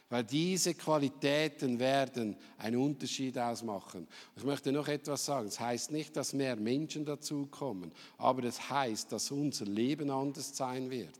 Weil 0.08 0.22
diese 0.22 0.74
Qualitäten 0.74 1.80
werden 1.80 2.36
einen 2.58 2.76
Unterschied 2.76 3.36
ausmachen. 3.38 4.06
Ich 4.36 4.44
möchte 4.44 4.70
noch 4.70 4.86
etwas 4.86 5.24
sagen. 5.24 5.48
Es 5.48 5.58
heißt 5.58 5.90
nicht, 5.90 6.16
dass 6.16 6.32
mehr 6.32 6.54
Menschen 6.54 7.04
dazukommen, 7.04 7.90
aber 8.16 8.44
es 8.44 8.56
das 8.56 8.70
heißt, 8.70 9.12
dass 9.12 9.32
unser 9.32 9.64
Leben 9.64 10.10
anders 10.10 10.56
sein 10.56 10.90
wird. 10.90 11.18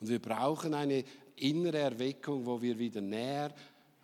Und 0.00 0.08
wir 0.08 0.20
brauchen 0.20 0.74
eine 0.74 1.04
innere 1.36 1.78
Erweckung, 1.78 2.46
wo 2.46 2.60
wir 2.62 2.78
wieder 2.78 3.00
näher 3.00 3.52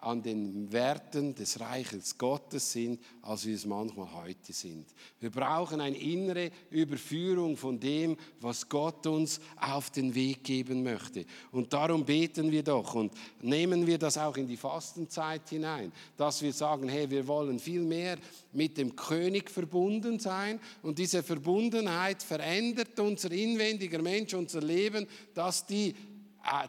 an 0.02 0.22
den 0.22 0.72
Werten 0.72 1.34
des 1.34 1.60
Reiches 1.60 2.16
Gottes 2.16 2.72
sind, 2.72 3.00
als 3.22 3.44
wir 3.44 3.54
es 3.54 3.66
manchmal 3.66 4.12
heute 4.12 4.52
sind. 4.52 4.86
Wir 5.20 5.30
brauchen 5.30 5.80
eine 5.80 5.98
innere 5.98 6.50
Überführung 6.70 7.56
von 7.56 7.78
dem, 7.78 8.16
was 8.40 8.68
Gott 8.68 9.06
uns 9.06 9.40
auf 9.56 9.90
den 9.90 10.14
Weg 10.14 10.42
geben 10.44 10.82
möchte. 10.82 11.26
Und 11.52 11.72
darum 11.72 12.04
beten 12.04 12.50
wir 12.50 12.62
doch 12.62 12.94
und 12.94 13.12
nehmen 13.42 13.86
wir 13.86 13.98
das 13.98 14.16
auch 14.16 14.36
in 14.36 14.46
die 14.46 14.56
Fastenzeit 14.56 15.48
hinein, 15.48 15.92
dass 16.16 16.40
wir 16.40 16.52
sagen, 16.52 16.88
hey, 16.88 17.10
wir 17.10 17.26
wollen 17.26 17.58
viel 17.58 17.82
mehr 17.82 18.16
mit 18.52 18.78
dem 18.78 18.96
König 18.96 19.50
verbunden 19.50 20.18
sein 20.18 20.58
und 20.82 20.98
diese 20.98 21.22
Verbundenheit 21.22 22.22
verändert 22.22 22.98
unser 22.98 23.30
inwendiger 23.30 24.00
Mensch, 24.00 24.34
unser 24.34 24.60
Leben, 24.60 25.06
dass 25.34 25.66
die 25.66 25.94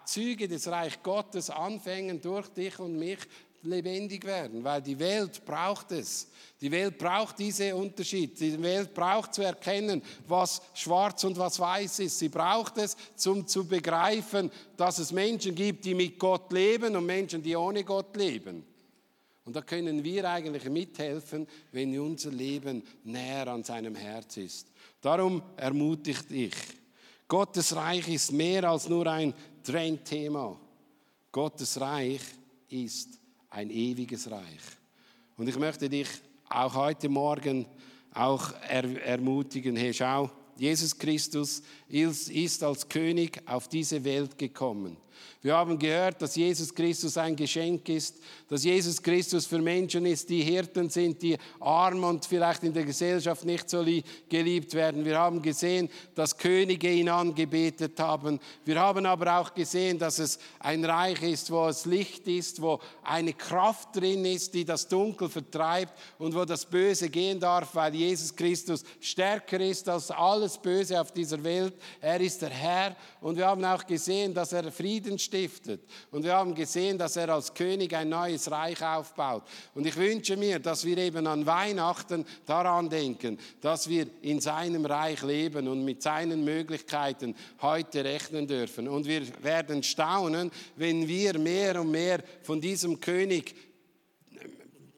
Züge 0.05 0.47
des 0.47 0.67
Reich 0.67 1.01
Gottes 1.01 1.49
anfangen 1.49 2.21
durch 2.21 2.47
dich 2.49 2.77
und 2.79 2.97
mich 2.97 3.19
lebendig 3.63 4.25
werden, 4.25 4.63
weil 4.63 4.81
die 4.81 4.97
Welt 4.97 5.43
braucht 5.45 5.91
es. 5.91 6.27
Die 6.59 6.71
Welt 6.71 6.97
braucht 6.97 7.39
diese 7.39 7.75
Unterschied. 7.75 8.39
Die 8.39 8.61
Welt 8.61 8.93
braucht 8.93 9.33
zu 9.33 9.43
erkennen, 9.43 10.01
was 10.27 10.61
schwarz 10.73 11.23
und 11.23 11.37
was 11.37 11.59
weiß 11.59 11.99
ist. 11.99 12.19
Sie 12.19 12.29
braucht 12.29 12.77
es, 12.77 12.95
um 13.25 13.47
zu 13.47 13.67
begreifen, 13.67 14.51
dass 14.77 14.99
es 14.99 15.11
Menschen 15.11 15.55
gibt, 15.55 15.85
die 15.85 15.93
mit 15.93 16.17
Gott 16.17 16.51
leben 16.51 16.95
und 16.95 17.05
Menschen, 17.05 17.41
die 17.41 17.55
ohne 17.55 17.83
Gott 17.83 18.15
leben. 18.15 18.65
Und 19.43 19.55
da 19.55 19.61
können 19.61 20.03
wir 20.03 20.29
eigentlich 20.29 20.65
mithelfen, 20.65 21.47
wenn 21.71 21.97
unser 21.99 22.31
Leben 22.31 22.83
näher 23.03 23.47
an 23.47 23.63
seinem 23.63 23.95
Herz 23.95 24.37
ist. 24.37 24.67
Darum 25.01 25.41
ermutigt 25.57 26.31
ich. 26.31 26.53
Gottes 27.31 27.73
Reich 27.73 28.09
ist 28.09 28.33
mehr 28.33 28.69
als 28.69 28.89
nur 28.89 29.07
ein 29.07 29.33
Trendthema. 29.63 30.59
Gottes 31.31 31.79
Reich 31.79 32.19
ist 32.67 33.07
ein 33.49 33.69
ewiges 33.69 34.29
Reich. 34.29 34.59
Und 35.37 35.47
ich 35.47 35.57
möchte 35.57 35.87
dich 35.87 36.09
auch 36.49 36.75
heute 36.75 37.07
Morgen 37.07 37.65
auch 38.13 38.51
er 38.67 38.83
ermutigen, 39.05 39.77
hey, 39.77 39.93
schau, 39.93 40.29
Jesus 40.57 40.97
Christus 40.97 41.61
ist 41.87 42.63
als 42.63 42.89
König 42.89 43.41
auf 43.45 43.69
diese 43.69 44.03
Welt 44.03 44.37
gekommen. 44.37 44.97
Wir 45.43 45.55
haben 45.55 45.79
gehört, 45.79 46.21
dass 46.21 46.35
Jesus 46.35 46.73
Christus 46.73 47.17
ein 47.17 47.35
Geschenk 47.35 47.89
ist, 47.89 48.17
dass 48.47 48.63
Jesus 48.63 49.01
Christus 49.01 49.47
für 49.47 49.59
Menschen 49.59 50.05
ist, 50.05 50.29
die 50.29 50.43
Hirten 50.43 50.89
sind, 50.89 51.21
die 51.21 51.37
arm 51.59 52.03
und 52.03 52.25
vielleicht 52.25 52.63
in 52.63 52.73
der 52.73 52.83
Gesellschaft 52.83 53.43
nicht 53.43 53.69
so 53.69 53.83
geliebt 54.29 54.73
werden. 54.73 55.03
Wir 55.03 55.17
haben 55.17 55.41
gesehen, 55.41 55.89
dass 56.13 56.37
Könige 56.37 56.91
ihn 56.91 57.09
angebetet 57.09 57.99
haben. 57.99 58.39
Wir 58.65 58.79
haben 58.79 59.05
aber 59.05 59.39
auch 59.39 59.53
gesehen, 59.53 59.97
dass 59.97 60.19
es 60.19 60.37
ein 60.59 60.85
Reich 60.85 61.23
ist, 61.23 61.49
wo 61.49 61.67
es 61.67 61.85
Licht 61.85 62.27
ist, 62.27 62.61
wo 62.61 62.79
eine 63.03 63.33
Kraft 63.33 63.95
drin 63.95 64.25
ist, 64.25 64.53
die 64.53 64.65
das 64.65 64.87
Dunkel 64.87 65.29
vertreibt 65.29 65.93
und 66.19 66.35
wo 66.35 66.45
das 66.45 66.65
Böse 66.65 67.09
gehen 67.09 67.39
darf, 67.39 67.73
weil 67.73 67.95
Jesus 67.95 68.35
Christus 68.35 68.83
stärker 68.99 69.59
ist 69.59 69.89
als 69.89 70.11
alles 70.11 70.57
Böse 70.57 71.01
auf 71.01 71.11
dieser 71.11 71.43
Welt. 71.43 71.73
Er 71.99 72.21
ist 72.21 72.41
der 72.41 72.49
Herr 72.49 72.95
und 73.21 73.37
wir 73.37 73.47
haben 73.47 73.63
auch 73.65 73.85
gesehen, 73.85 74.33
dass 74.33 74.53
er 74.53 74.71
Frieden 74.71 75.10
stiftet. 75.19 75.81
Und 76.11 76.23
wir 76.23 76.33
haben 76.33 76.55
gesehen, 76.55 76.97
dass 76.97 77.15
er 77.15 77.29
als 77.29 77.53
König 77.53 77.95
ein 77.95 78.09
neues 78.09 78.49
Reich 78.51 78.83
aufbaut. 78.83 79.43
Und 79.73 79.85
ich 79.85 79.95
wünsche 79.95 80.37
mir, 80.37 80.59
dass 80.59 80.85
wir 80.85 80.97
eben 80.97 81.27
an 81.27 81.45
Weihnachten 81.45 82.25
daran 82.45 82.89
denken, 82.89 83.37
dass 83.61 83.89
wir 83.89 84.07
in 84.21 84.39
seinem 84.39 84.85
Reich 84.85 85.21
leben 85.23 85.67
und 85.67 85.83
mit 85.83 86.01
seinen 86.01 86.43
Möglichkeiten 86.43 87.35
heute 87.61 88.03
rechnen 88.03 88.47
dürfen. 88.47 88.87
Und 88.87 89.05
wir 89.05 89.21
werden 89.43 89.83
staunen, 89.83 90.51
wenn 90.75 91.07
wir 91.07 91.37
mehr 91.39 91.79
und 91.81 91.91
mehr 91.91 92.23
von 92.43 92.61
diesem 92.61 92.99
König 92.99 93.55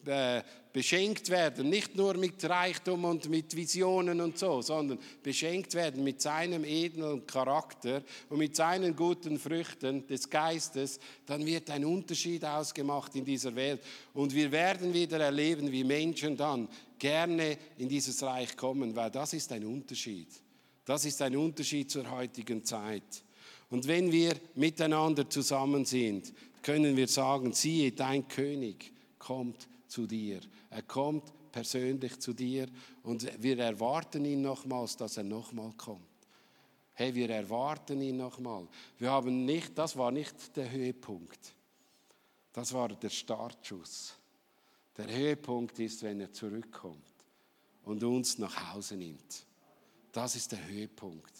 äh, 0.05 0.41
beschenkt 0.73 1.29
werden, 1.29 1.69
nicht 1.69 1.95
nur 1.95 2.15
mit 2.15 2.43
Reichtum 2.43 3.05
und 3.05 3.29
mit 3.29 3.55
Visionen 3.55 4.19
und 4.19 4.39
so, 4.39 4.59
sondern 4.63 4.97
beschenkt 5.21 5.75
werden 5.75 6.03
mit 6.03 6.19
seinem 6.19 6.63
edlen 6.63 7.25
Charakter 7.27 8.01
und 8.29 8.39
mit 8.39 8.55
seinen 8.55 8.95
guten 8.95 9.37
Früchten 9.37 10.07
des 10.07 10.27
Geistes, 10.27 10.99
dann 11.27 11.45
wird 11.45 11.69
ein 11.69 11.85
Unterschied 11.85 12.43
ausgemacht 12.43 13.15
in 13.15 13.23
dieser 13.23 13.55
Welt. 13.55 13.81
Und 14.15 14.33
wir 14.33 14.51
werden 14.51 14.91
wieder 14.91 15.19
erleben, 15.19 15.71
wie 15.71 15.83
Menschen 15.83 16.35
dann 16.35 16.67
gerne 16.97 17.55
in 17.77 17.87
dieses 17.87 18.23
Reich 18.23 18.57
kommen, 18.57 18.95
weil 18.95 19.11
das 19.11 19.33
ist 19.33 19.51
ein 19.51 19.65
Unterschied. 19.65 20.29
Das 20.85 21.05
ist 21.05 21.21
ein 21.21 21.37
Unterschied 21.37 21.91
zur 21.91 22.09
heutigen 22.09 22.65
Zeit. 22.65 23.23
Und 23.69 23.87
wenn 23.87 24.11
wir 24.11 24.33
miteinander 24.55 25.29
zusammen 25.29 25.85
sind, 25.85 26.33
können 26.63 26.97
wir 26.97 27.07
sagen, 27.07 27.53
siehe, 27.53 27.91
dein 27.91 28.27
König 28.27 28.91
kommt 29.19 29.67
zu 29.87 30.07
dir. 30.07 30.39
Er 30.73 30.81
kommt 30.81 31.31
persönlich 31.51 32.19
zu 32.19 32.33
dir 32.33 32.67
und 33.03 33.29
wir 33.41 33.59
erwarten 33.59 34.25
ihn 34.25 34.41
nochmals, 34.41 34.97
dass 34.97 35.17
er 35.17 35.23
nochmal 35.23 35.71
kommt. 35.77 36.01
Hey, 36.93 37.13
wir 37.13 37.29
erwarten 37.29 38.01
ihn 38.01 38.17
nochmal. 38.17 38.67
Wir 38.97 39.11
haben 39.11 39.45
nicht, 39.45 39.77
das 39.77 39.95
war 39.95 40.09
nicht 40.09 40.55
der 40.55 40.71
Höhepunkt. 40.71 41.53
Das 42.51 42.73
war 42.73 42.89
der 42.89 43.09
Startschuss. 43.09 44.15
Der 44.97 45.07
Höhepunkt 45.07 45.77
ist, 45.77 46.01
wenn 46.01 46.19
er 46.21 46.31
zurückkommt 46.31 46.97
und 47.83 48.03
uns 48.03 48.39
nach 48.39 48.73
Hause 48.73 48.95
nimmt. 48.95 49.45
Das 50.11 50.35
ist 50.35 50.51
der 50.51 50.67
Höhepunkt. 50.67 51.33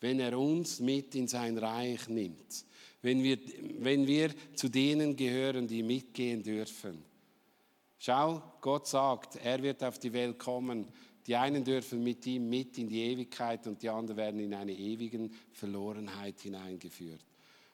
Wenn 0.00 0.20
er 0.20 0.38
uns 0.38 0.78
mit 0.80 1.14
in 1.14 1.26
sein 1.26 1.56
Reich 1.56 2.06
nimmt. 2.08 2.66
Wenn 3.00 3.22
wir, 3.22 3.38
wenn 3.78 4.06
wir 4.06 4.34
zu 4.54 4.68
denen 4.68 5.16
gehören, 5.16 5.66
die 5.66 5.82
mitgehen 5.82 6.42
dürfen. 6.42 7.11
Schau, 8.04 8.42
Gott 8.60 8.88
sagt, 8.88 9.36
er 9.36 9.62
wird 9.62 9.84
auf 9.84 9.96
die 9.96 10.12
Welt 10.12 10.36
kommen. 10.36 10.88
Die 11.24 11.36
einen 11.36 11.62
dürfen 11.62 12.02
mit 12.02 12.26
ihm 12.26 12.48
mit 12.48 12.76
in 12.76 12.88
die 12.88 13.00
Ewigkeit 13.00 13.64
und 13.68 13.80
die 13.80 13.88
anderen 13.88 14.16
werden 14.16 14.40
in 14.40 14.52
eine 14.54 14.72
ewige 14.72 15.30
Verlorenheit 15.52 16.40
hineingeführt. 16.40 17.24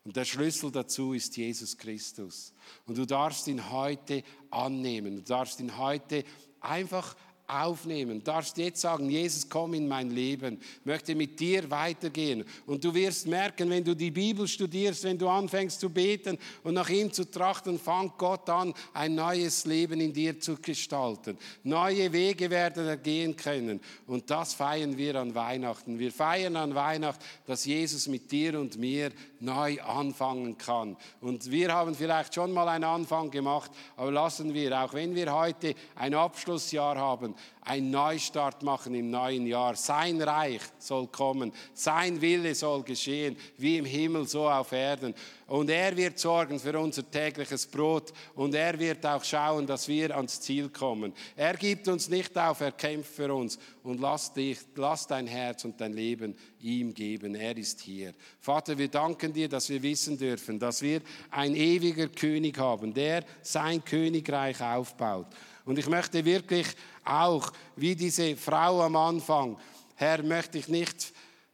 Und 0.05 0.17
der 0.17 0.27
Schlüssel 0.27 0.71
dazu 0.71 1.15
ist 1.15 1.35
Jesus 1.39 1.79
Christus. 1.79 2.53
Und 2.85 2.99
du 2.99 3.07
darfst 3.07 3.49
ihn 3.49 3.71
heute 3.71 4.23
annehmen. 4.51 5.17
Du 5.17 5.23
darfst 5.23 5.61
ihn 5.61 5.79
heute 5.79 6.25
einfach 6.61 7.17
aufnehmen. 7.49 8.23
Darfst 8.23 8.59
jetzt 8.59 8.81
sagen, 8.81 9.09
Jesus, 9.09 9.49
komm 9.49 9.75
in 9.75 9.89
mein 9.89 10.11
Leben, 10.11 10.61
möchte 10.85 11.15
mit 11.15 11.41
dir 11.41 11.71
weitergehen. 11.71 12.45
Und 12.67 12.85
du 12.85 12.95
wirst 12.95 13.27
merken, 13.27 13.71
wenn 13.71 13.83
du 13.83 13.97
die 13.97 14.11
Bibel 14.11 14.47
studierst, 14.47 15.05
wenn 15.05 15.19
du 15.19 15.29
anfängst 15.29 15.81
zu 15.81 15.89
beten 15.89 16.39
und 16.63 16.75
nach 16.75 16.91
ihm 16.91 17.13
zu 17.13 17.29
trachten, 17.31 17.79
fängt 17.79 18.19
Gott 18.19 18.49
an, 18.51 18.75
ein 18.93 19.15
neues 19.15 19.65
Leben 19.65 20.01
in 20.01 20.13
dir 20.13 20.39
zu 20.39 20.57
gestalten. 20.57 21.39
Neue 21.63 22.13
Wege 22.13 22.51
werden 22.51 22.87
er 22.87 22.99
gehen 22.99 23.35
können. 23.35 23.81
Und 24.07 24.31
das 24.31 24.55
feiern 24.55 24.97
wir 24.97 25.17
an 25.17 25.35
Weihnachten. 25.35 25.99
Wir 25.99 26.13
feiern 26.13 26.57
an 26.57 26.75
Weihnachten, 26.75 27.25
dass 27.47 27.65
Jesus 27.65 28.09
mit 28.09 28.31
dir 28.31 28.61
und 28.61 28.77
mir 28.79 29.11
neu 29.41 29.81
anfangen 29.83 30.59
kann. 30.59 30.97
Und 31.21 31.51
wir 31.51 31.73
haben 31.73 31.95
vielleicht 31.95 32.35
schon 32.35 32.53
mal 32.53 32.69
einen 32.69 32.85
Anfang 32.85 33.31
gemacht, 33.31 33.71
aber 33.97 34.13
lassen 34.13 34.53
wir, 34.53 34.79
auch 34.79 34.93
wenn 34.93 35.15
wir 35.15 35.33
heute 35.33 35.75
ein 35.95 36.15
Abschlussjahr 36.15 36.97
haben, 36.97 37.35
einen 37.69 37.91
Neustart 37.91 38.63
machen 38.63 38.95
im 38.95 39.11
neuen 39.11 39.47
Jahr. 39.47 39.77
Sein 39.77 40.21
Reich 40.23 40.63
soll 40.79 41.07
kommen, 41.09 41.53
sein 41.75 42.21
Wille 42.21 42.55
soll 42.55 42.83
geschehen, 42.83 43.37
wie 43.59 43.77
im 43.77 43.85
Himmel, 43.85 44.27
so 44.27 44.49
auf 44.49 44.73
Erden. 44.73 45.15
Und 45.47 45.71
er 45.71 45.97
wird 45.97 46.19
sorgen 46.19 46.59
für 46.59 46.79
unser 46.79 47.11
tägliches 47.11 47.67
Brot 47.67 48.13
und 48.35 48.55
er 48.55 48.79
wird 48.79 49.05
auch 49.05 49.23
schauen, 49.25 49.67
dass 49.67 49.89
wir 49.89 50.17
ans 50.17 50.41
Ziel 50.41 50.69
kommen. 50.71 51.13
Er 51.37 51.55
gibt 51.55 51.89
uns 51.89 52.09
nicht 52.09 52.37
auf, 52.37 52.61
er 52.61 52.73
kämpft 52.73 53.15
für 53.15 53.33
uns. 53.35 53.59
Und 53.83 54.01
lass, 54.01 54.33
dich, 54.33 54.59
lass 54.75 55.07
dein 55.07 55.27
Herz 55.27 55.65
und 55.65 55.81
dein 55.81 55.95
Leben 55.95 56.37
ihm 56.61 56.93
geben. 56.93 57.35
Er 57.35 57.57
ist 57.57 57.81
hier. 57.81 58.13
Vater, 58.41 58.77
wir 58.77 58.89
danken 58.89 59.33
dir, 59.33 59.49
dass 59.49 59.69
wir 59.71 59.83
wissen 59.83 60.19
dürfen, 60.19 60.59
dass 60.59 60.83
wir 60.83 61.01
ein 61.31 61.55
ewiger 61.55 62.09
König 62.09 62.59
haben, 62.59 62.93
der 62.93 63.25
sein 63.43 63.83
Königreich 63.83 64.61
aufbaut. 64.61 65.29
Und 65.69 65.79
ich 65.79 65.87
möchte 65.87 66.25
wirklich 66.25 66.67
auch, 67.05 67.53
wie 67.77 67.95
diese 67.95 68.35
Frau 68.37 68.81
am 68.81 68.97
Anfang, 68.97 69.59
Herr, 69.97 70.23
möchte 70.23 70.57
ich 70.57 70.69
nicht 70.69 71.13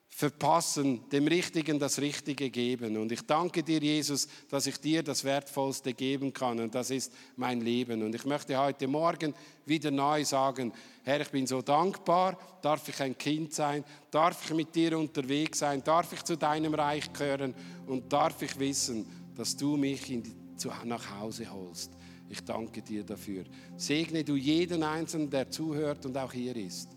verpassen, 0.08 1.08
dem 1.10 1.26
Richtigen 1.26 1.80
das 1.80 1.98
Richtige 1.98 2.48
geben. 2.48 2.96
Und 2.96 3.10
ich 3.10 3.22
danke 3.22 3.64
dir, 3.64 3.80
Jesus, 3.80 4.28
dass 4.48 4.68
ich 4.68 4.76
dir 4.76 5.02
das 5.02 5.24
Wertvollste 5.24 5.94
geben 5.94 6.32
kann. 6.32 6.60
Und 6.60 6.76
das 6.76 6.90
ist 6.90 7.12
mein 7.34 7.60
Leben. 7.60 8.04
Und 8.04 8.14
ich 8.14 8.24
möchte 8.24 8.56
heute 8.56 8.86
Morgen 8.86 9.34
wieder 9.66 9.90
neu 9.90 10.24
sagen, 10.24 10.72
Herr, 11.02 11.20
ich 11.20 11.30
bin 11.30 11.48
so 11.48 11.60
dankbar, 11.60 12.38
darf 12.62 12.88
ich 12.88 13.00
ein 13.02 13.18
Kind 13.18 13.52
sein, 13.52 13.82
darf 14.12 14.44
ich 14.44 14.54
mit 14.54 14.72
dir 14.76 14.96
unterwegs 14.96 15.58
sein, 15.58 15.82
darf 15.82 16.12
ich 16.12 16.22
zu 16.22 16.36
deinem 16.36 16.74
Reich 16.74 17.12
gehören 17.12 17.52
und 17.88 18.12
darf 18.12 18.40
ich 18.42 18.56
wissen, 18.60 19.32
dass 19.34 19.56
du 19.56 19.76
mich 19.76 20.08
in, 20.08 20.56
zu, 20.56 20.70
nach 20.84 21.18
Hause 21.18 21.52
holst. 21.52 21.93
Ich 22.34 22.44
danke 22.44 22.82
dir 22.82 23.04
dafür. 23.04 23.44
Segne 23.76 24.24
du 24.24 24.34
jeden 24.34 24.82
Einzelnen, 24.82 25.30
der 25.30 25.48
zuhört 25.48 26.04
und 26.04 26.18
auch 26.18 26.32
hier 26.32 26.56
ist. 26.56 26.88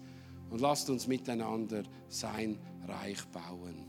Und 0.49 0.61
lasst 0.61 0.89
uns 0.89 1.05
miteinander 1.05 1.83
sein 2.07 2.57
Reich 2.87 3.23
bauen. 3.25 3.86